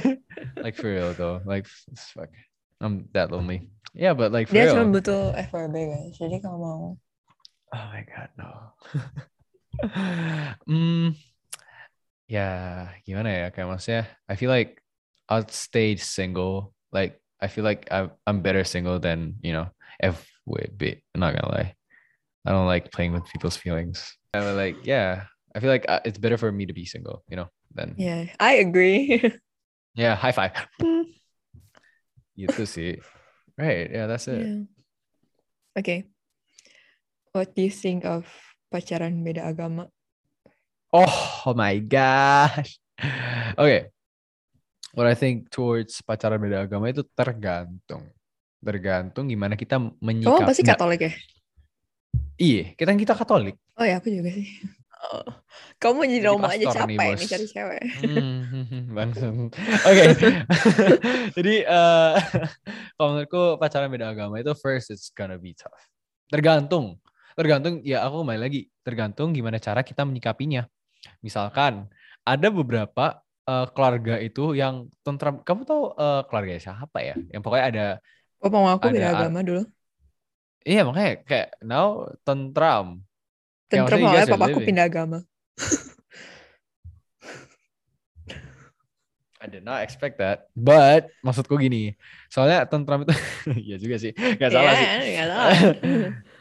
[0.00, 0.14] yeah.
[0.62, 1.40] like for real though.
[1.44, 2.30] Like fuck.
[2.80, 3.70] I'm that lonely.
[3.96, 4.74] Yeah, but like for Dia real.
[4.76, 6.14] cuma butuh FWB guys.
[6.20, 6.80] Jadi kalau mau
[7.74, 8.50] Oh my god, no.
[10.64, 11.12] Hmm.
[12.26, 12.48] Ya,
[13.06, 13.46] gimana ya?
[13.52, 14.80] Kayak maksudnya, I feel like
[15.28, 16.72] I'll stay single.
[16.94, 19.68] Like I feel like I'm I'm better single than you know
[20.00, 21.02] FWB.
[21.14, 21.70] I'm not gonna lie.
[22.46, 24.14] I don't like playing with people's feelings.
[24.32, 25.26] I would like, yeah.
[25.54, 28.30] I feel like uh, it's better for me to be single, you know, than Yeah,
[28.38, 29.18] I agree.
[29.96, 30.52] Yeah, high five.
[32.36, 33.00] Gitu sih.
[33.56, 34.44] Right, yeah, that's it.
[34.44, 34.62] yeah.
[35.76, 36.08] Okay.
[37.32, 38.28] What do you think of
[38.68, 39.88] pacaran beda agama?
[40.92, 42.80] Oh, my gosh.
[43.56, 43.88] Okay.
[44.96, 48.08] What I think towards pacaran beda agama itu tergantung.
[48.60, 50.40] Tergantung gimana kita menyikap.
[50.44, 51.12] Kamu pasti Nggak, Katolik ya?
[52.36, 53.56] Iya, kita kita Katolik.
[53.76, 54.48] Oh ya, aku juga sih.
[55.06, 55.22] Oh.
[55.82, 57.20] Kamu jadi Jadi Roma aja nih, capek bos.
[57.20, 57.82] nih cari cewek.
[58.00, 59.32] Hmm, Bangsat.
[59.88, 60.04] Oke.
[61.36, 62.14] Jadi eh
[62.96, 65.76] kalau menurutku pacaran beda agama itu first it's gonna be tough.
[66.32, 66.98] Tergantung.
[67.36, 70.64] Tergantung ya aku kembali lagi, tergantung gimana cara kita menyikapinya.
[71.22, 71.86] Misalkan
[72.26, 75.44] ada beberapa eh, keluarga itu yang tentram.
[75.44, 77.14] Kamu tahu eh, keluarga siapa ya?
[77.30, 77.86] Yang pokoknya ada
[78.42, 79.64] Oh, mau aku beda agama dulu.
[80.66, 83.06] iya makanya kayak now tentram.
[83.74, 84.68] Mau guys are papaku living.
[84.70, 85.18] pindah agama.
[89.36, 90.50] I did not expect that.
[90.54, 91.94] But maksudku gini,
[92.30, 93.14] soalnya tentram itu
[93.74, 94.86] ya juga sih, nggak salah sih.
[94.86, 95.50] Iya, nggak salah.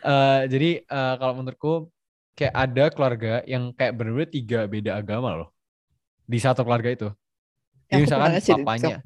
[0.05, 1.89] Eh, jadi eh, kalau menurutku
[2.37, 5.49] kayak ada keluarga yang kayak bener-bener tiga beda agama loh
[6.29, 7.09] di satu keluarga itu.
[7.89, 9.01] Jadi Ya, misalkan sih papanya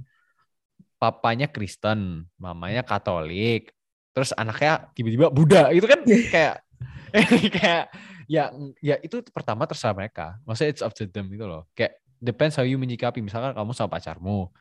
[0.99, 3.71] papanya Kristen, mamanya Katolik,
[4.11, 6.67] terus anaknya tiba-tiba Buddha gitu kan kayak
[7.57, 7.83] kayak
[8.29, 10.37] ya ya itu pertama terserah mereka.
[10.45, 11.65] Maksudnya it's up to them gitu loh.
[11.73, 13.23] Kayak depends how you menyikapi.
[13.23, 14.51] Misalkan kamu sama pacarmu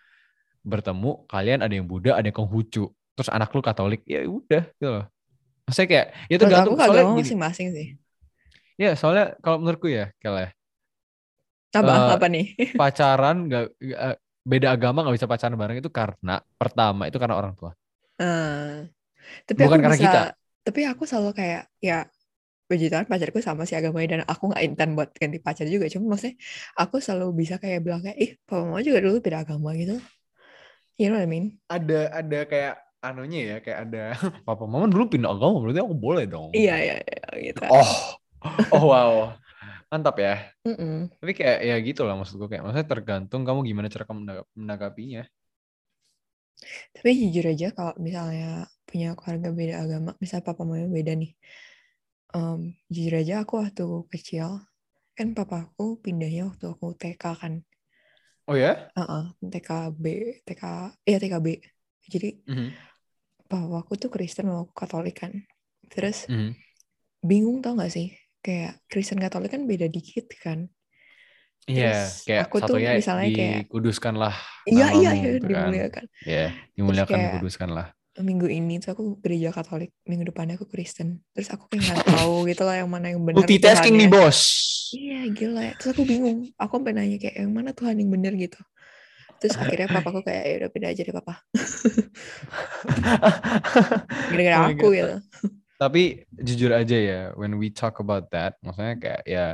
[0.62, 4.90] bertemu, kalian ada yang Buddha, ada yang Konghucu, terus anak lu Katolik, ya udah gitu
[4.90, 5.04] loh.
[5.64, 7.87] Maksudnya kayak ya itu gantung soalnya masing-masing sih.
[8.78, 10.54] Ya, soalnya kalau menurutku ya, kayak
[11.74, 11.92] Apa?
[11.92, 12.46] Eh, apa nih?
[12.80, 17.52] pacaran nggak eh, beda agama nggak bisa pacaran bareng itu karena pertama itu karena orang
[17.52, 17.76] tua.
[18.16, 18.88] Eh,
[19.44, 20.20] tapi Bukan karena bisa, kita.
[20.64, 22.08] Tapi aku selalu kayak ya
[22.68, 25.87] puji Tuhan pacarku sama sih agamanya dan aku nggak intent buat ganti pacar juga.
[25.92, 26.37] Cuma maksudnya
[26.76, 29.96] aku selalu bisa kayak bilang kayak ih papa mama juga dulu beda agama gitu.
[30.98, 31.46] You know what I mean?
[31.70, 34.02] Ada ada kayak anunya ya, kayak ada
[34.46, 36.50] papa mama dulu pindah agama berarti aku boleh dong.
[36.52, 37.61] Iya iya iya gitu.
[37.72, 37.90] Oh,
[38.74, 39.12] oh wow,
[39.90, 40.35] mantap ya.
[40.66, 41.11] Mm-mm.
[41.18, 44.20] Tapi kayak ya gitu lah maksudku kayak maksudnya tergantung kamu gimana cara kamu
[44.54, 45.22] menanggapinya.
[46.94, 51.31] Tapi jujur aja kalau misalnya punya keluarga beda agama, misal papa mamanya beda nih.
[52.36, 52.60] Em,
[52.94, 54.48] jujur aja aku waktu kecil
[55.16, 57.54] kan papaku pindahnya waktu aku TK kan.
[58.46, 58.90] Oh ya?
[58.96, 60.04] Heeh, TKB,
[60.46, 60.62] TK,
[61.08, 61.46] iya TKB.
[62.12, 62.72] Jadi Mhm,
[63.50, 65.32] papaku tuh Kristen mau Katolik kan.
[65.92, 66.54] Terus mhm.
[67.28, 68.08] bingung tau gak sih?
[68.44, 70.58] Kayak Kristen Katolik kan beda dikit kan.
[71.70, 74.34] Iya, Terus kayak aku tuh misalnya kayak dikuduskanlah
[74.70, 75.72] iya iya iya gitu kan.
[75.72, 76.04] dimuliakan.
[76.32, 76.40] Ya,
[76.76, 77.86] dimuliakan dikuduskanlah.
[78.18, 81.22] Minggu ini tuh aku gereja Katolik, minggu depannya aku Kristen.
[81.33, 83.46] Terus aku kayak nggak tahu gitu lah yang mana yang benar.
[83.46, 84.26] Multitasking nih, Tuhannya.
[84.26, 84.38] Bos.
[84.90, 85.66] Iya gila.
[85.78, 86.50] Terus aku bingung.
[86.59, 88.59] Aku sampai nanya kayak yang mana Tuhan yang benar gitu.
[89.38, 91.35] Terus akhirnya papaku kayak ya udah beda aja deh papa.
[94.35, 94.94] Gara-gara Oh aku God.
[94.98, 95.14] gitu.
[95.78, 99.46] Tapi jujur aja ya, when we talk about that, maksudnya kayak ya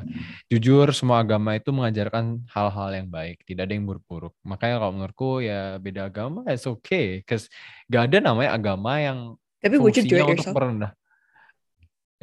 [0.48, 4.32] jujur semua agama itu mengajarkan hal-hal yang baik, tidak ada yang buruk-buruk.
[4.40, 7.52] Makanya kalau menurutku ya beda agama it's okay, cause
[7.92, 9.18] gak ada namanya agama yang
[9.60, 10.56] Tapi fungsinya untuk yourself?
[10.56, 10.92] merendah.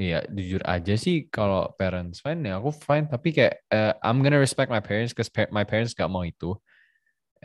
[0.01, 4.41] Iya, jujur aja sih kalau parents fine ya aku fine, tapi kayak eh, I'm gonna
[4.41, 6.57] respect my parents cause pa- my parents gak mau itu.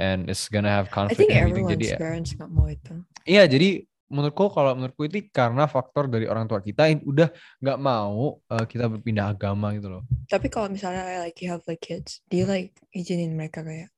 [0.00, 1.68] And it's gonna have I conflict think and everything.
[1.68, 2.94] everyone's Jadi ya, parents nggak mau itu.
[3.28, 3.68] Iya, jadi
[4.06, 8.64] menurutku kalau menurutku itu karena faktor dari orang tua kita yang udah nggak mau eh,
[8.70, 10.02] kita berpindah agama gitu loh.
[10.30, 13.90] Tapi kalau misalnya like you have like kids, do you like izinin mereka kayak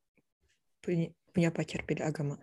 [0.81, 2.41] punya punya pacar beda agama?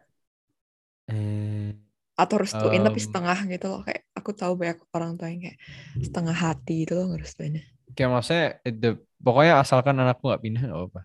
[2.15, 3.05] Atau restuin tapi Em.
[3.05, 5.57] setengah gitu loh kayak aku tahu banyak orang tua yang kayak
[5.99, 7.63] setengah hati gitu loh ngerestuinnya.
[7.95, 11.01] Kayak maksudnya it the, pokoknya asalkan anakku nggak pindah nggak apa-apa.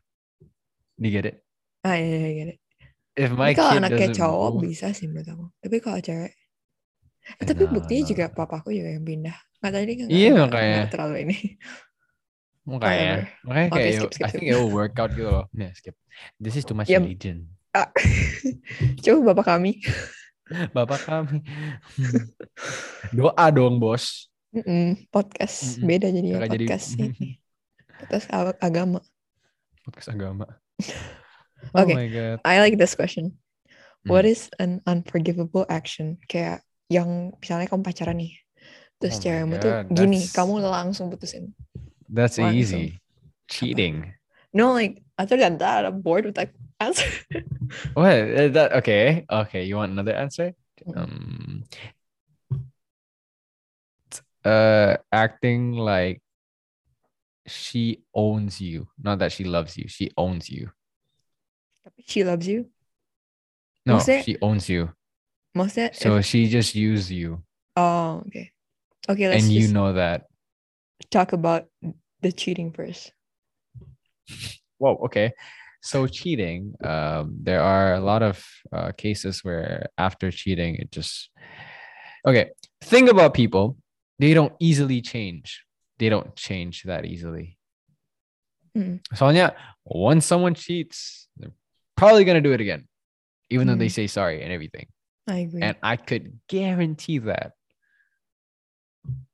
[1.01, 1.37] You get it?
[1.83, 2.45] Ah iya iya iya.
[3.17, 5.45] If my Tapi kalau anaknya cowok move, bisa sih menurut aku.
[5.65, 6.33] Tapi kalau cewek,
[7.39, 8.09] eh, tapi Nah, buktinya nah.
[8.11, 9.37] juga papaku juga yang pindah.
[9.61, 10.75] Nggak tadi kan Iya, nggak- makanya.
[10.75, 11.37] nggak terlalu ini.
[12.71, 13.13] makanya,
[13.43, 14.41] makanya kayak skip, skip, I skip.
[14.41, 15.45] think it will work out gitu loh.
[15.51, 15.97] Nih, skip.
[16.37, 16.99] This is too much Ya.
[16.99, 17.47] religion.
[17.71, 17.87] Ah.
[18.99, 19.79] Coba bapak kami.
[20.75, 21.39] Bapak kami.
[23.15, 24.27] Doa dong, bos.
[24.51, 25.87] Mm-mm, podcast Mm-mm.
[25.87, 27.27] beda jadi ya Kakak jadi- podcast ini.
[27.87, 28.99] Podcast ag- agama.
[29.87, 30.47] Podcast agama.
[31.71, 31.95] Oh Oke.
[31.95, 32.43] my god.
[32.43, 33.39] I like this question.
[34.03, 34.33] What Hmm.
[34.35, 36.19] is an unforgivable action?
[36.27, 38.35] Kayak yang misalnya kamu pacaran nih,
[38.99, 41.55] terus Oh cewekmu tuh gini, that's- kamu langsung putusin.
[42.11, 42.59] That's Langsung.
[42.59, 42.99] easy.
[43.47, 44.11] Cheating.
[44.51, 46.51] No, like other than that, I'm bored with that
[46.83, 47.07] answer.
[47.95, 48.19] What?
[48.19, 49.23] Uh, That okay?
[49.31, 49.63] Okay.
[49.71, 50.59] You want another answer?
[50.83, 50.99] Mm.
[50.99, 51.63] Um.
[54.43, 56.19] Uh, acting like
[57.47, 58.89] she owns you.
[58.99, 59.87] Not that she loves you.
[59.87, 60.71] She owns you.
[62.07, 62.67] She loves you.
[63.87, 64.91] No, Maksudnya- she owns you.
[65.55, 67.43] So if- she just used you,
[67.77, 68.53] oh, okay.
[69.09, 70.25] Okay, let's and you know that.
[71.11, 71.67] talk about
[72.21, 73.13] the cheating first.
[74.79, 74.97] Whoa.
[75.07, 75.33] Okay.
[75.83, 76.75] So cheating.
[76.85, 81.31] Um, there are a lot of uh, cases where after cheating, it just
[82.25, 82.51] okay.
[82.83, 83.77] Think about people.
[84.19, 85.65] They don't easily change.
[85.99, 87.57] They don't change that easily.
[88.77, 89.01] Mm.
[89.15, 91.53] Soalnya, once someone cheats, they're
[91.97, 92.87] probably gonna do it again,
[93.49, 93.93] even though they Mm.
[93.99, 94.87] say sorry and everything.
[95.31, 95.63] I agree.
[95.63, 97.55] And I could guarantee that.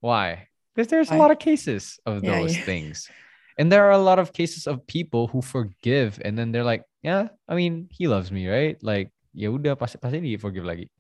[0.00, 0.48] Why?
[0.74, 2.64] Because there's a lot of cases of Yeah, those yeah.
[2.68, 3.09] things.
[3.56, 6.85] And there are a lot of cases of people who forgive and then they're like,
[7.00, 8.76] yeah, I mean, he loves me, right?
[8.85, 10.92] Like, ya udah pasti pasti di forgive lagi.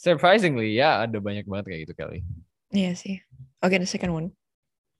[0.00, 2.24] Surprisingly, ya ada banyak banget kayak gitu kali.
[2.72, 3.20] yeah, see.
[3.60, 4.32] Okay, the second one.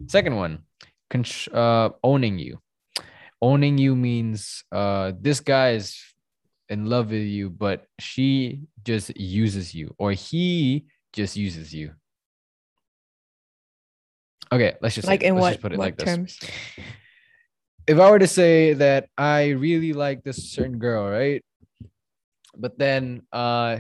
[0.09, 0.61] Second one,
[1.53, 2.61] uh, owning you.
[3.41, 5.97] Owning you means uh, this guy is
[6.71, 11.93] in love with you, but she just uses you, or he just uses you.
[14.53, 16.05] Okay, let's just Like say, in let's what, just put it what like this.
[16.07, 16.39] terms?
[17.87, 21.45] if I were to say that I really like this certain girl, right?
[22.57, 23.79] But then uh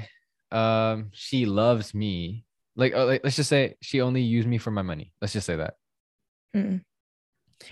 [0.50, 2.44] um she loves me.
[2.76, 5.12] Like, uh, like let's just say she only used me for my money.
[5.20, 5.74] Let's just say that.
[6.56, 6.82] Mm-mm.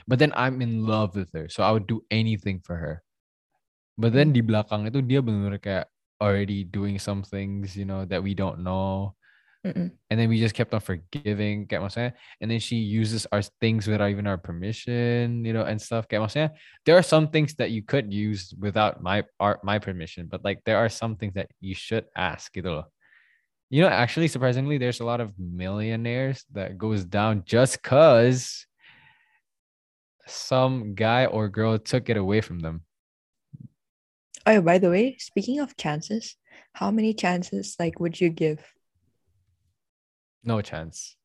[0.06, 1.48] But then I'm in love with her.
[1.48, 3.02] So I would do anything for her.
[3.98, 4.36] But then hmm.
[4.38, 5.90] di belakang itu dia benar kayak
[6.22, 9.18] already doing some things, you know, that we don't know.
[9.66, 9.90] Mm-mm.
[10.08, 12.12] And then we just kept on forgiving, kayak maksudnya.
[12.40, 16.06] And then she uses our things without even our permission, you know, and stuff.
[16.06, 16.50] Kayak maksudnya,
[16.86, 20.62] there are some things that you could use without my our, my permission, but like
[20.62, 22.86] there are some things that you should ask, gitu loh.
[23.68, 28.64] You know, actually, surprisingly, there's a lot of millionaires that goes down just cause
[30.24, 32.86] some guy or girl took it away from them.
[34.48, 36.34] Oh, by the way, speaking of chances,
[36.72, 38.64] how many chances like would you give?
[40.42, 41.18] No chance.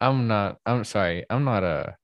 [0.00, 1.24] I'm not, I'm sorry.
[1.28, 1.96] I'm not a,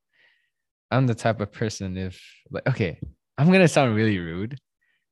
[0.91, 2.21] I'm the type of person if,
[2.51, 2.99] like, okay,
[3.39, 4.59] I'm going to sound really rude,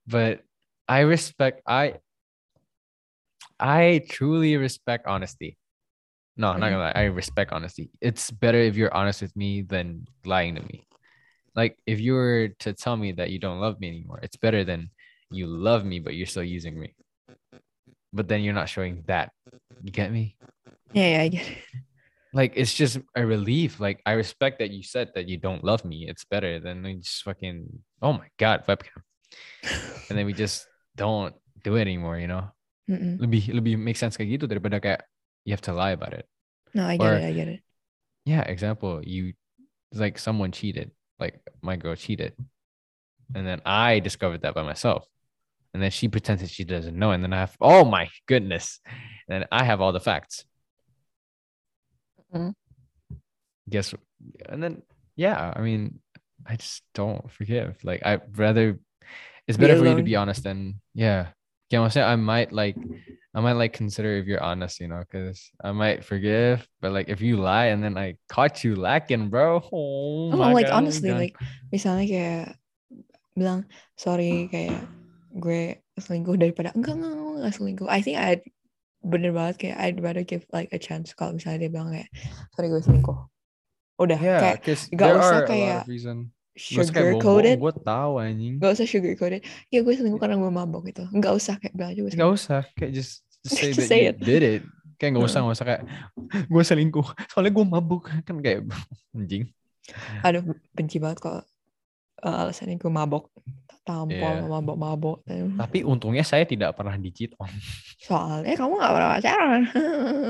[0.09, 0.43] but
[0.89, 1.99] I respect, I,
[3.61, 5.59] I truly respect honesty.
[6.37, 6.71] No, I'm not Mhm.
[6.71, 6.93] gonna lie.
[6.97, 7.91] I respect honesty.
[8.01, 10.89] It's better if you're honest with me than lying to me.
[11.55, 14.63] Like if you were to tell me that you don't love me anymore, it's better
[14.65, 14.91] than
[15.31, 16.95] you love me, but you're still using me.
[18.13, 19.31] But then you're not showing that.
[19.83, 20.37] You get me?
[20.93, 21.59] Yeah, yeah, I get it.
[22.33, 23.79] Like it's just a relief.
[23.81, 26.07] Like I respect that you said that you don't love me.
[26.09, 27.67] It's better than we just fucking
[28.03, 29.03] oh my god, webcam.
[30.11, 32.51] And then we just don't do it anymore, you know?
[32.91, 33.19] Mm-mm.
[33.19, 35.03] Lebih lebih make sense kayak gitu daripada kayak
[35.47, 36.27] you have to lie about it.
[36.75, 37.27] No, I get Or- it.
[37.27, 37.61] I get it.
[38.29, 39.33] yeah example you
[39.91, 42.35] it's like someone cheated like my girl cheated.
[43.35, 45.07] And then i discovered that by myself.
[45.73, 47.13] And then she pretends that she doesn't know.
[47.13, 48.81] And then i have oh my goodness.
[49.29, 50.45] And then i have all the facts.
[52.35, 52.55] Mhm.
[53.69, 53.95] guess
[54.49, 54.83] and then
[55.17, 56.01] yeah i mean
[56.47, 57.79] i just don't forgive.
[57.85, 58.79] Like i'd rather
[59.47, 61.29] it's Be better for you to be honest than yeah
[61.71, 62.77] yeah I'm saying I might like
[63.31, 67.09] I might like consider if you're honest, you know, because I might forgive, but like
[67.09, 69.63] if you lie and then I caught you lacking, bro.
[69.71, 71.39] Oh, Oh, my like God, honestly, like
[71.71, 72.47] misalnya kayak
[73.39, 74.83] bilang sorry kayak
[75.39, 77.89] gue selingkuh daripada enggak enggak enggak, enggak selingkuh.
[77.89, 78.43] I think I'd
[79.07, 82.11] bener banget kayak I'd rather give like a chance kalau misalnya dia bilang kayak
[82.59, 83.19] sorry gue selingkuh.
[84.03, 86.35] Udah yeah, kayak there usah are a lot kayak reason.
[86.61, 87.57] Gak sugar coated.
[87.57, 88.55] Gue tahu anjing.
[88.57, 89.41] Gak usah sugar coated.
[89.69, 91.09] Ya gue selingkuh karena gue mabok gitu.
[91.09, 93.99] Enggak usah kayak bilang aja gue Gak usah kayak just, just say Just that say
[94.05, 94.17] you it.
[94.19, 94.63] did it.
[94.95, 95.47] Kayak gak usah Heeh.
[95.47, 95.83] gak usah kayak
[96.53, 98.69] gue selingkuh soalnya gue mabuk kan kayak
[99.11, 99.49] anjing.
[100.21, 101.41] Aduh benci banget kalau
[102.21, 103.33] uh, alasannya gue mabok.
[103.81, 104.45] Tampol Iya.
[104.45, 105.25] mabok-mabok.
[105.57, 107.49] Tapi untungnya saya tidak pernah di cheat on.
[107.97, 109.63] Soalnya kamu gak pernah pacaran.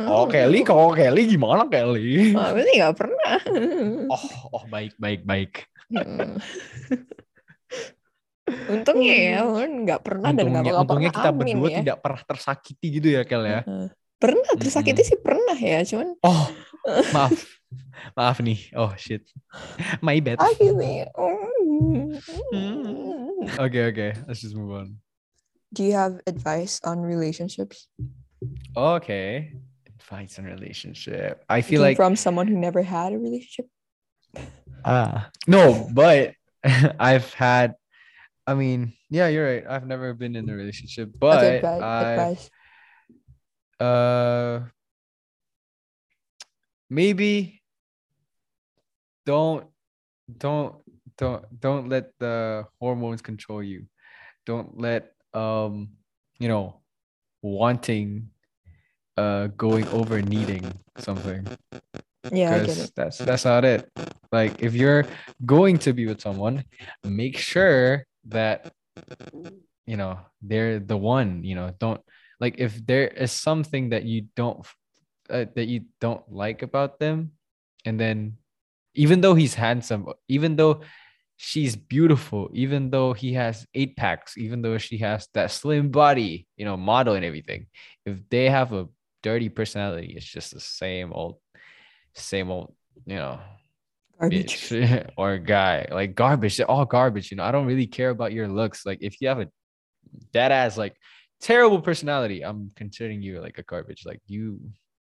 [0.06, 2.30] Oh Kelly, kalau Kelly gimana Kelly?
[2.30, 3.34] Oh, berarti gak pernah.
[4.06, 5.66] Oh, oh baik baik baik.
[8.50, 11.22] Untungnya ya, Lun, nggak pernah dan nggak Untungnya, bakal untungnya pernah.
[11.22, 11.78] kita berdua ya.
[11.82, 13.60] tidak pernah tersakiti gitu ya Kel ya.
[14.20, 16.44] Pernah tersakiti sih pernah ya, cuman Oh,
[17.14, 17.34] maaf.
[18.18, 18.74] maaf nih.
[18.74, 19.22] Oh shit.
[20.02, 20.42] My bad.
[20.42, 21.06] Oke sakit nih.
[21.14, 22.10] Hmm.
[23.56, 23.84] oke,
[24.26, 24.98] let's just move on.
[25.70, 27.86] Do you have advice on relationships?
[28.74, 29.54] Okay.
[29.86, 31.46] Advice on relationship.
[31.46, 33.70] I feel like from someone who never had a relationship.
[34.84, 36.34] Ah no, but
[36.98, 37.74] I've had.
[38.46, 39.64] I mean, yeah, you're right.
[39.68, 42.50] I've never been in a relationship, That's but advi- I advice.
[43.78, 44.60] uh
[46.90, 47.62] maybe
[49.24, 49.66] don't
[50.38, 50.74] don't
[51.16, 53.86] don't don't let the hormones control you
[54.44, 55.90] don't let um
[56.38, 56.80] you know
[57.42, 58.28] wanting
[59.16, 60.64] uh going over needing
[60.98, 61.46] something
[62.32, 62.92] Yeah, I get it.
[62.94, 63.88] that's that's not it
[64.30, 65.06] like if you're
[65.46, 66.64] going to be with someone
[67.04, 68.72] make sure that
[69.86, 72.00] you know they're the one you know don't
[72.38, 74.66] like if there is something that you don't
[75.30, 77.32] uh, that you don't like about them
[77.86, 78.36] and then
[78.94, 80.80] even though he's handsome even though
[81.36, 86.46] she's beautiful even though he has eight packs even though she has that slim body
[86.56, 87.66] you know model and everything
[88.04, 88.86] if they have a
[89.22, 91.36] dirty personality it's just the same old
[92.14, 92.74] same old
[93.06, 93.40] you know
[94.20, 94.68] Garbage.
[94.68, 95.88] bitch or guy.
[95.90, 97.44] Like garbage they're all garbage you know?
[97.44, 98.84] I don't really care about your looks.
[98.84, 99.48] Like if you have a
[100.32, 100.96] dead ass like
[101.40, 104.04] terrible personality i'm considering you like a garbage.
[104.04, 104.60] Like you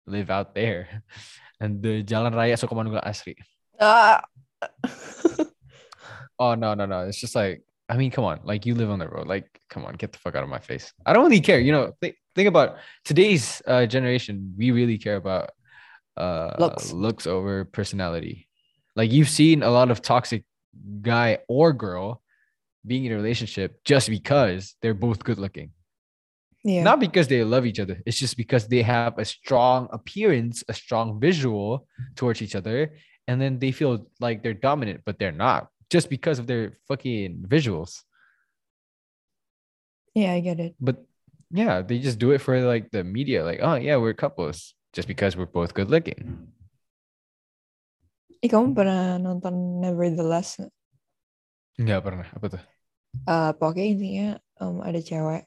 [0.07, 1.03] live out there.
[1.61, 3.35] And the jalan raya Sukomanunggal asri
[3.79, 4.23] Ah.
[6.39, 7.05] oh no no no.
[7.05, 8.39] It's just like i mean come on.
[8.43, 9.27] Like you live on the road.
[9.27, 9.93] Like come on.
[9.93, 10.91] Get the fuck out of my face.
[11.05, 11.91] I don't really care you know?
[12.01, 14.55] Think, think about today's uh, generation.
[14.57, 15.51] We really care about
[16.21, 16.93] uh Looks.
[16.93, 18.47] looks over personality.
[18.95, 20.43] Like you've seen a lot of toxic
[21.01, 22.21] guy or girl
[22.85, 25.71] being in a relationship just because they're both good looking.
[26.63, 26.83] Yeah.
[26.83, 27.97] Not because they love each other.
[28.05, 32.93] It's just because they have a strong appearance, a strong visual towards each other,
[33.27, 35.69] and then they feel like they're dominant, but they're not.
[35.89, 38.05] Just because of their fucking visuals.
[40.13, 40.75] yeah, I get it.
[40.79, 41.03] But
[41.49, 45.07] yeah, they just do it for like the media, like, oh yeah, we're couples just
[45.07, 46.51] because we're both good looking.
[48.41, 50.71] Eh, kamu pernah nonton Nevertheless nggak?
[51.79, 52.27] Enggak pernah.
[52.35, 52.61] Apa tuh?
[53.27, 54.27] Eh, pokoknya intinya
[54.61, 55.41] em, ada cewek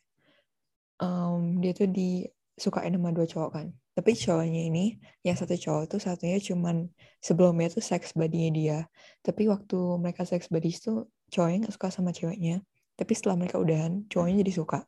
[1.03, 4.85] em, dia tuh disukain sama dua cowok kan tapi cowoknya ini
[5.23, 6.91] yang satu cowok tuh satunya cuman
[7.23, 8.79] sebelumnya tuh seks buddy-nya dia
[9.23, 12.59] tapi waktu mereka seks buddies tuh cowoknya nggak suka sama ceweknya
[12.99, 14.79] tapi setelah mereka udahan cowoknya jadi suka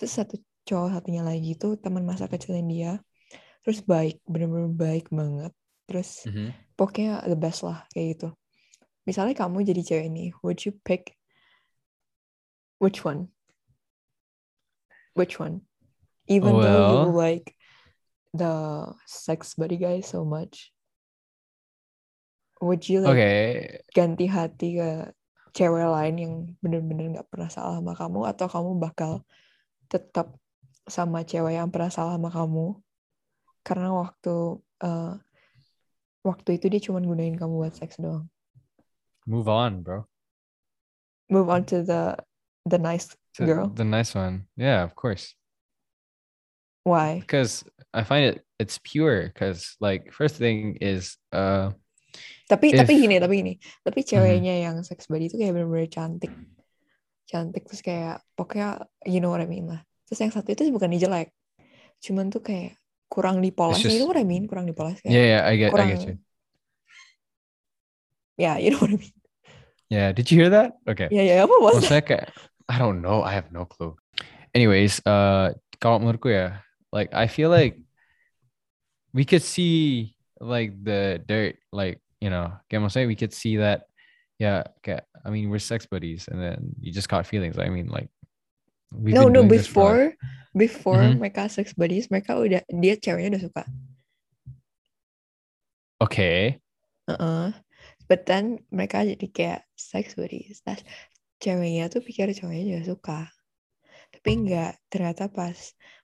[0.00, 2.92] terus satu cowok satunya lagi tuh teman masa kecilnya dia
[3.60, 5.52] terus baik bener-bener baik banget.
[5.90, 6.24] Terus
[6.78, 8.28] pokoknya the best lah kayak gitu.
[9.04, 11.16] Misalnya kamu jadi cewek ini would you pick
[12.78, 13.28] which one?
[15.18, 15.66] Which one?
[16.30, 17.58] Even though you Well- like
[18.30, 20.70] the sex buddy guy so much
[22.62, 23.32] would you like Oke,
[23.90, 25.10] ganti hati ke
[25.56, 28.20] cewek lain yang bener-bener nggak pernah salah sama kamu?
[28.28, 29.24] Atau kamu bakal
[29.90, 30.36] tetap
[30.86, 32.78] sama cewek yang pernah salah sama kamu
[33.62, 35.14] karena waktu eh,
[36.20, 38.28] waktu itu dia cuma gunain kamu buat seks doang
[39.28, 40.04] move on, bro.
[41.30, 42.16] move on to the
[42.66, 44.50] the nice To girl The nice one.
[44.58, 45.38] Yeah, of course.
[46.82, 47.62] why Because
[47.94, 49.30] I find it it's pure.
[49.30, 51.70] Because like first thing is uh
[52.50, 53.54] tapi tapi If- gini tapi gini
[53.86, 56.34] tapi ceweknya yang sex buddy itu kayak bener-bener cantik
[57.30, 60.90] cantik terus kayak pokoknya you know what I mean lah terus yang satu itu bukan
[60.98, 61.30] jelek
[62.02, 62.79] cuman tuh kayak
[63.10, 65.74] kurang dipoles just- you know what I mean kurang dipoles kayak yeah, yeah, I get
[65.74, 66.16] I get you.
[68.38, 69.14] ya you know what I mean
[69.90, 70.78] Yeah, did you hear that?
[70.86, 71.10] Okay.
[71.10, 71.42] Yeah, yeah.
[71.42, 72.30] apa was kayak
[72.70, 73.98] I don't know, I have no clue.
[74.54, 75.50] Anyways, uh
[75.82, 76.62] kalau menurutku ya,
[76.94, 77.82] like I feel like
[79.10, 83.90] we could see like the dirt, like you know, kayak maksudnya we could see that
[84.38, 87.58] yeah, kayak I mean we're sex buddies and then you just caught feelings.
[87.58, 88.14] I mean like
[88.94, 90.14] we've no no before
[90.56, 91.22] before Mhm.
[91.22, 93.62] mereka sex buddies mereka udah dia ceweknya udah suka
[96.00, 96.58] okay.
[97.08, 97.52] Heeh.
[98.10, 100.62] But then mereka jadi kayak sex buddies.
[100.66, 100.78] Nah,
[101.42, 103.20] ceweknya tuh pikir cowoknya juga suka.
[104.10, 105.56] Tapi enggak, ternyata pas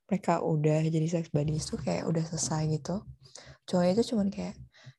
[0.06, 3.02] mereka udah jadi sex buddies tuh kayak udah selesai gitu.
[3.66, 4.54] Cowoknya tuh cuman kayak,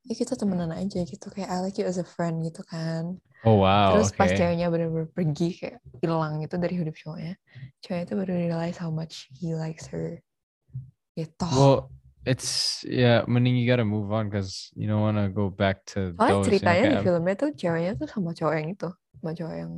[0.07, 1.27] ya kita temenan aja gitu.
[1.29, 3.19] Kayak I like you as a friend gitu kan.
[3.45, 4.39] Oh wow, Terus pas okay.
[4.39, 7.35] ceweknya bener-bener pergi kayak hilang gitu dari hidup cowoknya.
[7.85, 10.23] Cowoknya tuh baru realize how much he likes her.
[11.13, 11.45] Gitu.
[11.53, 11.93] Well,
[12.25, 16.33] it's yeah, mending you gotta move on because you don't wanna go back to Soalnya
[16.33, 16.45] those.
[16.49, 18.89] ceritanya di kayak- filmnya tuh ceweknya tuh sama cowok yang itu.
[19.21, 19.73] Sama cowok yang...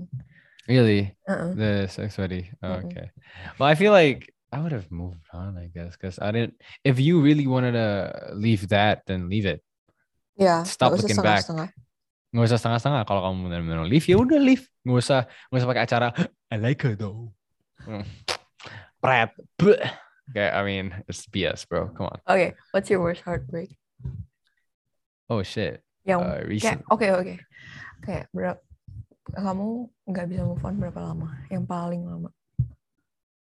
[0.69, 1.51] really Heeh.
[1.57, 2.45] the sex buddy.
[2.61, 3.09] Oh, okay.
[3.57, 6.61] Well, I feel like I would have moved on, I guess, because I didn't.
[6.85, 9.65] If you really wanted to leave that, then leave it.
[10.39, 11.43] Ya, Stop looking back.
[11.43, 11.69] setengah-setengah.
[12.31, 13.01] Nggak usah setengah-setengah.
[13.03, 14.63] Kalau kamu benar-benar leave, ya udah leave.
[14.87, 15.19] Nggak usah,
[15.51, 16.07] nggak usah pakai acara.
[16.47, 17.35] I like her though.
[17.83, 18.07] Hmm.
[19.03, 19.27] Bleh.
[20.29, 21.89] Okay, I mean it's BS, bro.
[21.91, 22.19] Come on.
[22.23, 23.73] Oke, what's your worst heartbreak?
[25.27, 25.81] Oh shit.
[26.05, 26.79] Yang Uh, recent.
[26.87, 27.35] oke oke,
[28.01, 28.61] kayak berapa?
[29.29, 29.67] Kamu
[30.09, 31.33] nggak bisa move on berapa lama?
[31.51, 32.29] Yang paling lama?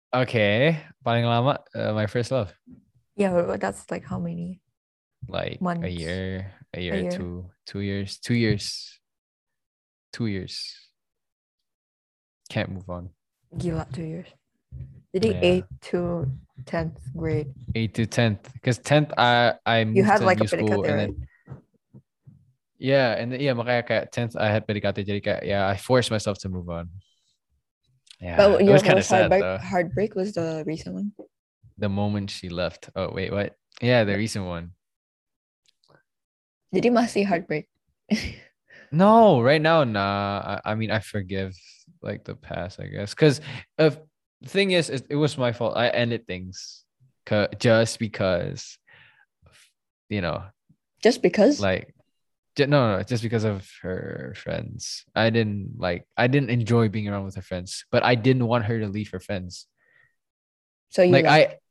[0.09, 2.49] Okay, paling lama uh, my first love.
[3.13, 4.59] Yeah, but that's like how many?
[5.29, 5.93] like a Months.
[5.93, 7.11] year, a year, year.
[7.11, 8.99] two, two years, two years,
[10.13, 10.75] two years.
[12.49, 13.09] Can't move on.
[13.57, 14.27] Gila, two years.
[15.13, 15.41] Jadi Yeah.
[15.41, 16.29] eight to
[16.65, 17.49] tenth grade.
[17.73, 21.11] Eight to tenth, because tenth I I You had like a school PDKT, and then
[22.77, 26.09] yeah, and then, yeah, makanya kayak tenth I had PDKT jadi kayak yeah I forced
[26.13, 26.89] myself to move on.
[28.21, 29.57] Yeah, But it your was kind of sad heartbreak, though.
[29.61, 31.09] heartbreak was the recent one.
[31.77, 32.89] The moment she left.
[32.97, 33.55] Oh wait, what?
[33.81, 34.75] Yeah, the recent one.
[36.69, 37.67] Jadi masih heartbreak.
[38.91, 40.57] No, right now, nah.
[40.65, 41.53] I, I mean, I forgive
[42.01, 43.13] like the past, I guess.
[43.13, 43.37] Because
[43.77, 43.99] if uh,
[44.41, 45.77] the thing is, it, it was my fault.
[45.77, 46.85] I ended things
[47.59, 48.79] just because,
[50.09, 50.41] you know,
[51.03, 51.61] Just because?
[51.61, 51.93] like,
[52.57, 55.05] ju- no, no, just because of her friends.
[55.13, 58.65] I didn't like, I didn't enjoy being around with her friends, but I didn't want
[58.65, 59.67] her to leave her friends.
[60.89, 61.61] so you like, left.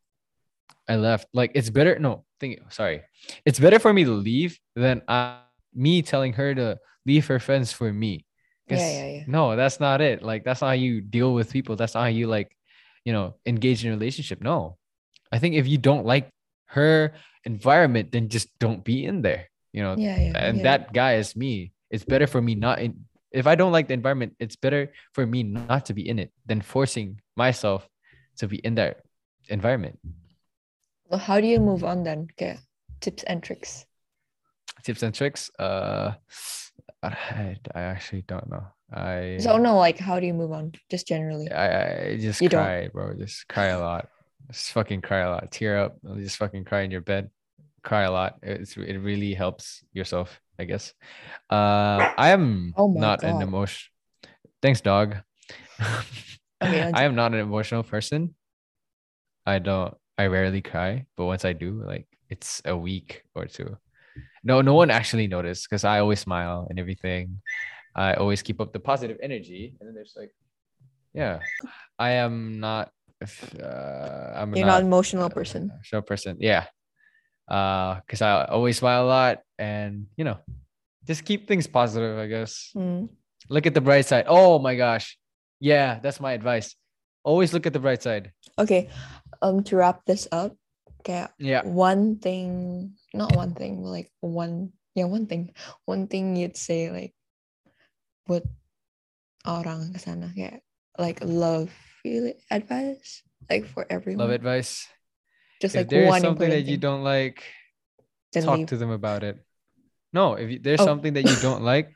[0.87, 1.27] I, I left.
[1.35, 1.99] Like, it's better.
[1.99, 2.61] No, think.
[2.71, 3.03] Sorry,
[3.45, 5.41] it's better for me to leave than uh,
[5.75, 8.25] me telling her to leave her friends for me.
[8.69, 9.25] Yeah, yeah, yeah.
[9.27, 10.23] No, that's not it.
[10.23, 11.77] Like that's not how you deal with people.
[11.77, 12.55] That's not how you like,
[13.05, 14.43] you know, engage in a relationship.
[14.43, 14.77] No.
[15.33, 16.29] I think if you don't like
[16.67, 17.13] her
[17.45, 19.49] environment, then just don't be in there.
[19.73, 20.37] You know, Yeah, yeah.
[20.37, 20.63] and yeah.
[20.65, 21.73] that guy is me.
[21.91, 23.05] It's better for me not in.
[23.33, 26.33] If I don't like the environment, it's better for me not to be in it
[26.47, 27.89] than forcing myself
[28.39, 29.01] to be in that
[29.49, 29.99] environment.
[31.09, 32.29] Well, how do you move on then?
[32.33, 32.59] Okay,
[33.01, 33.87] tips and tricks.
[34.83, 35.51] Tips and tricks.
[35.59, 36.13] Uh,
[37.03, 38.65] I, I actually don't know.
[38.93, 40.73] I So no, like how do you move on?
[40.91, 41.51] Just generally.
[41.51, 42.63] I, I just You don't.
[42.63, 43.15] cry, bro.
[43.15, 44.09] Just cry a lot.
[44.51, 45.51] Just fucking cry a lot.
[45.51, 45.97] Tear up.
[46.17, 47.31] Just fucking cry in your bed.
[47.83, 48.39] Cry a lot.
[48.43, 50.93] It's it really helps yourself, I guess.
[51.51, 53.43] Uh, I am Oh not an God.
[53.43, 53.91] emotion.
[54.61, 55.17] Thanks, dog.
[56.63, 58.35] Okay, I am not an emotional person.
[59.47, 59.95] I don't.
[60.19, 63.79] I rarely cry, but once I do, like it's a week or two.
[64.43, 67.41] No, no one actually noticed because I always smile and everything.
[67.95, 70.35] I always keep up the positive energy, and then there's like,
[71.15, 71.41] yeah,
[71.99, 72.91] I am not.
[73.21, 75.71] if, Uh, I'm You're not not an emotional person.
[75.71, 76.37] a show person.
[76.39, 76.67] Yeah,
[77.49, 80.39] uh, because I always smile a lot, and you know,
[81.07, 82.19] just keep things positive.
[82.19, 83.07] I guess Hmm.
[83.51, 84.27] look at the bright side.
[84.29, 85.19] Oh my gosh,
[85.59, 86.75] yeah, that's my advice.
[87.25, 88.31] Always look at the bright side.
[88.59, 88.89] Okay.
[89.43, 90.57] Um, to wrap this up,
[91.01, 91.63] okay, Yeah.
[91.63, 95.55] one thing, not one thing, but like one, yeah, one thing,
[95.87, 97.15] one thing you'd say like,
[98.29, 98.45] buat
[99.49, 100.61] orang kesana kayak
[101.01, 101.73] like love
[102.05, 104.29] really advice like for everyone.
[104.29, 104.85] Love advice.
[105.63, 107.43] Just if like there's one something that you don't like,
[108.33, 108.69] then talk leave.
[108.69, 109.41] to them about it.
[110.13, 110.87] No, if you, there's Oh.
[110.87, 111.95] something that you don't like,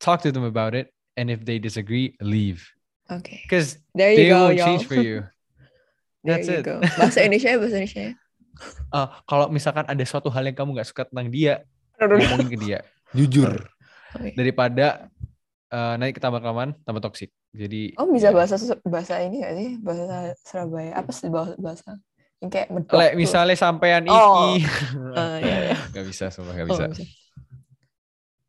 [0.00, 0.92] talk to them about it.
[1.16, 2.68] And if they disagree, leave.
[3.08, 3.40] Okay.
[3.44, 4.66] Because There you they go, won't y'all.
[4.66, 5.24] change for you.
[6.28, 6.64] That's you it.
[6.64, 6.76] go.
[6.98, 8.04] Bahasa Indonesia, bahasa Indonesia.
[8.88, 11.62] Uh, kalau misalkan ada suatu hal yang kamu nggak suka tentang dia,
[11.98, 12.78] ngomongin ke dia.
[13.12, 13.52] Jujur.
[14.16, 14.32] Oke.
[14.32, 15.12] Daripada
[15.68, 17.28] uh, naik ke tambah kelamaan, tambah toksik.
[17.52, 18.36] Jadi Oh bisa ya.
[18.36, 21.90] bahasa bahasa ini gak sih bahasa Surabaya apa sih bahasa bahasa
[22.36, 23.16] yang kayak medok Lek tuh.
[23.16, 24.52] misalnya sampean Oh.
[24.52, 24.68] iki.
[25.16, 25.76] Ah, iya, iya.
[25.88, 26.84] Gak bisa, sumpah gak Oh, bisa.
[26.92, 27.04] bisa.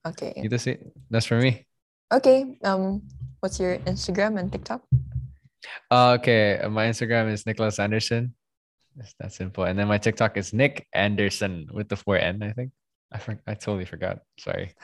[0.04, 0.76] Oke Gitu sih.
[1.08, 1.64] That's for me.
[2.08, 2.32] oke
[2.64, 3.04] um
[3.40, 4.80] what's your Instagram and TikTok
[5.90, 8.34] Uh, okay, my Instagram is Nicholas Anderson.
[8.98, 9.64] It's that simple.
[9.64, 12.72] And then my TikTok is Nick Anderson with the four N, I think.
[13.12, 14.20] I for- I totally forgot.
[14.40, 14.74] Sorry.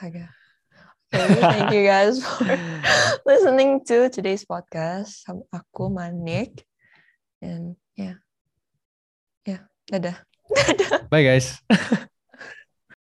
[1.14, 2.42] Okay, thank you guys for
[3.26, 6.66] listening to today's podcast sama aku Manik
[7.38, 8.18] and yeah
[9.46, 10.18] yeah dadah
[10.50, 11.62] dadah Bye guys.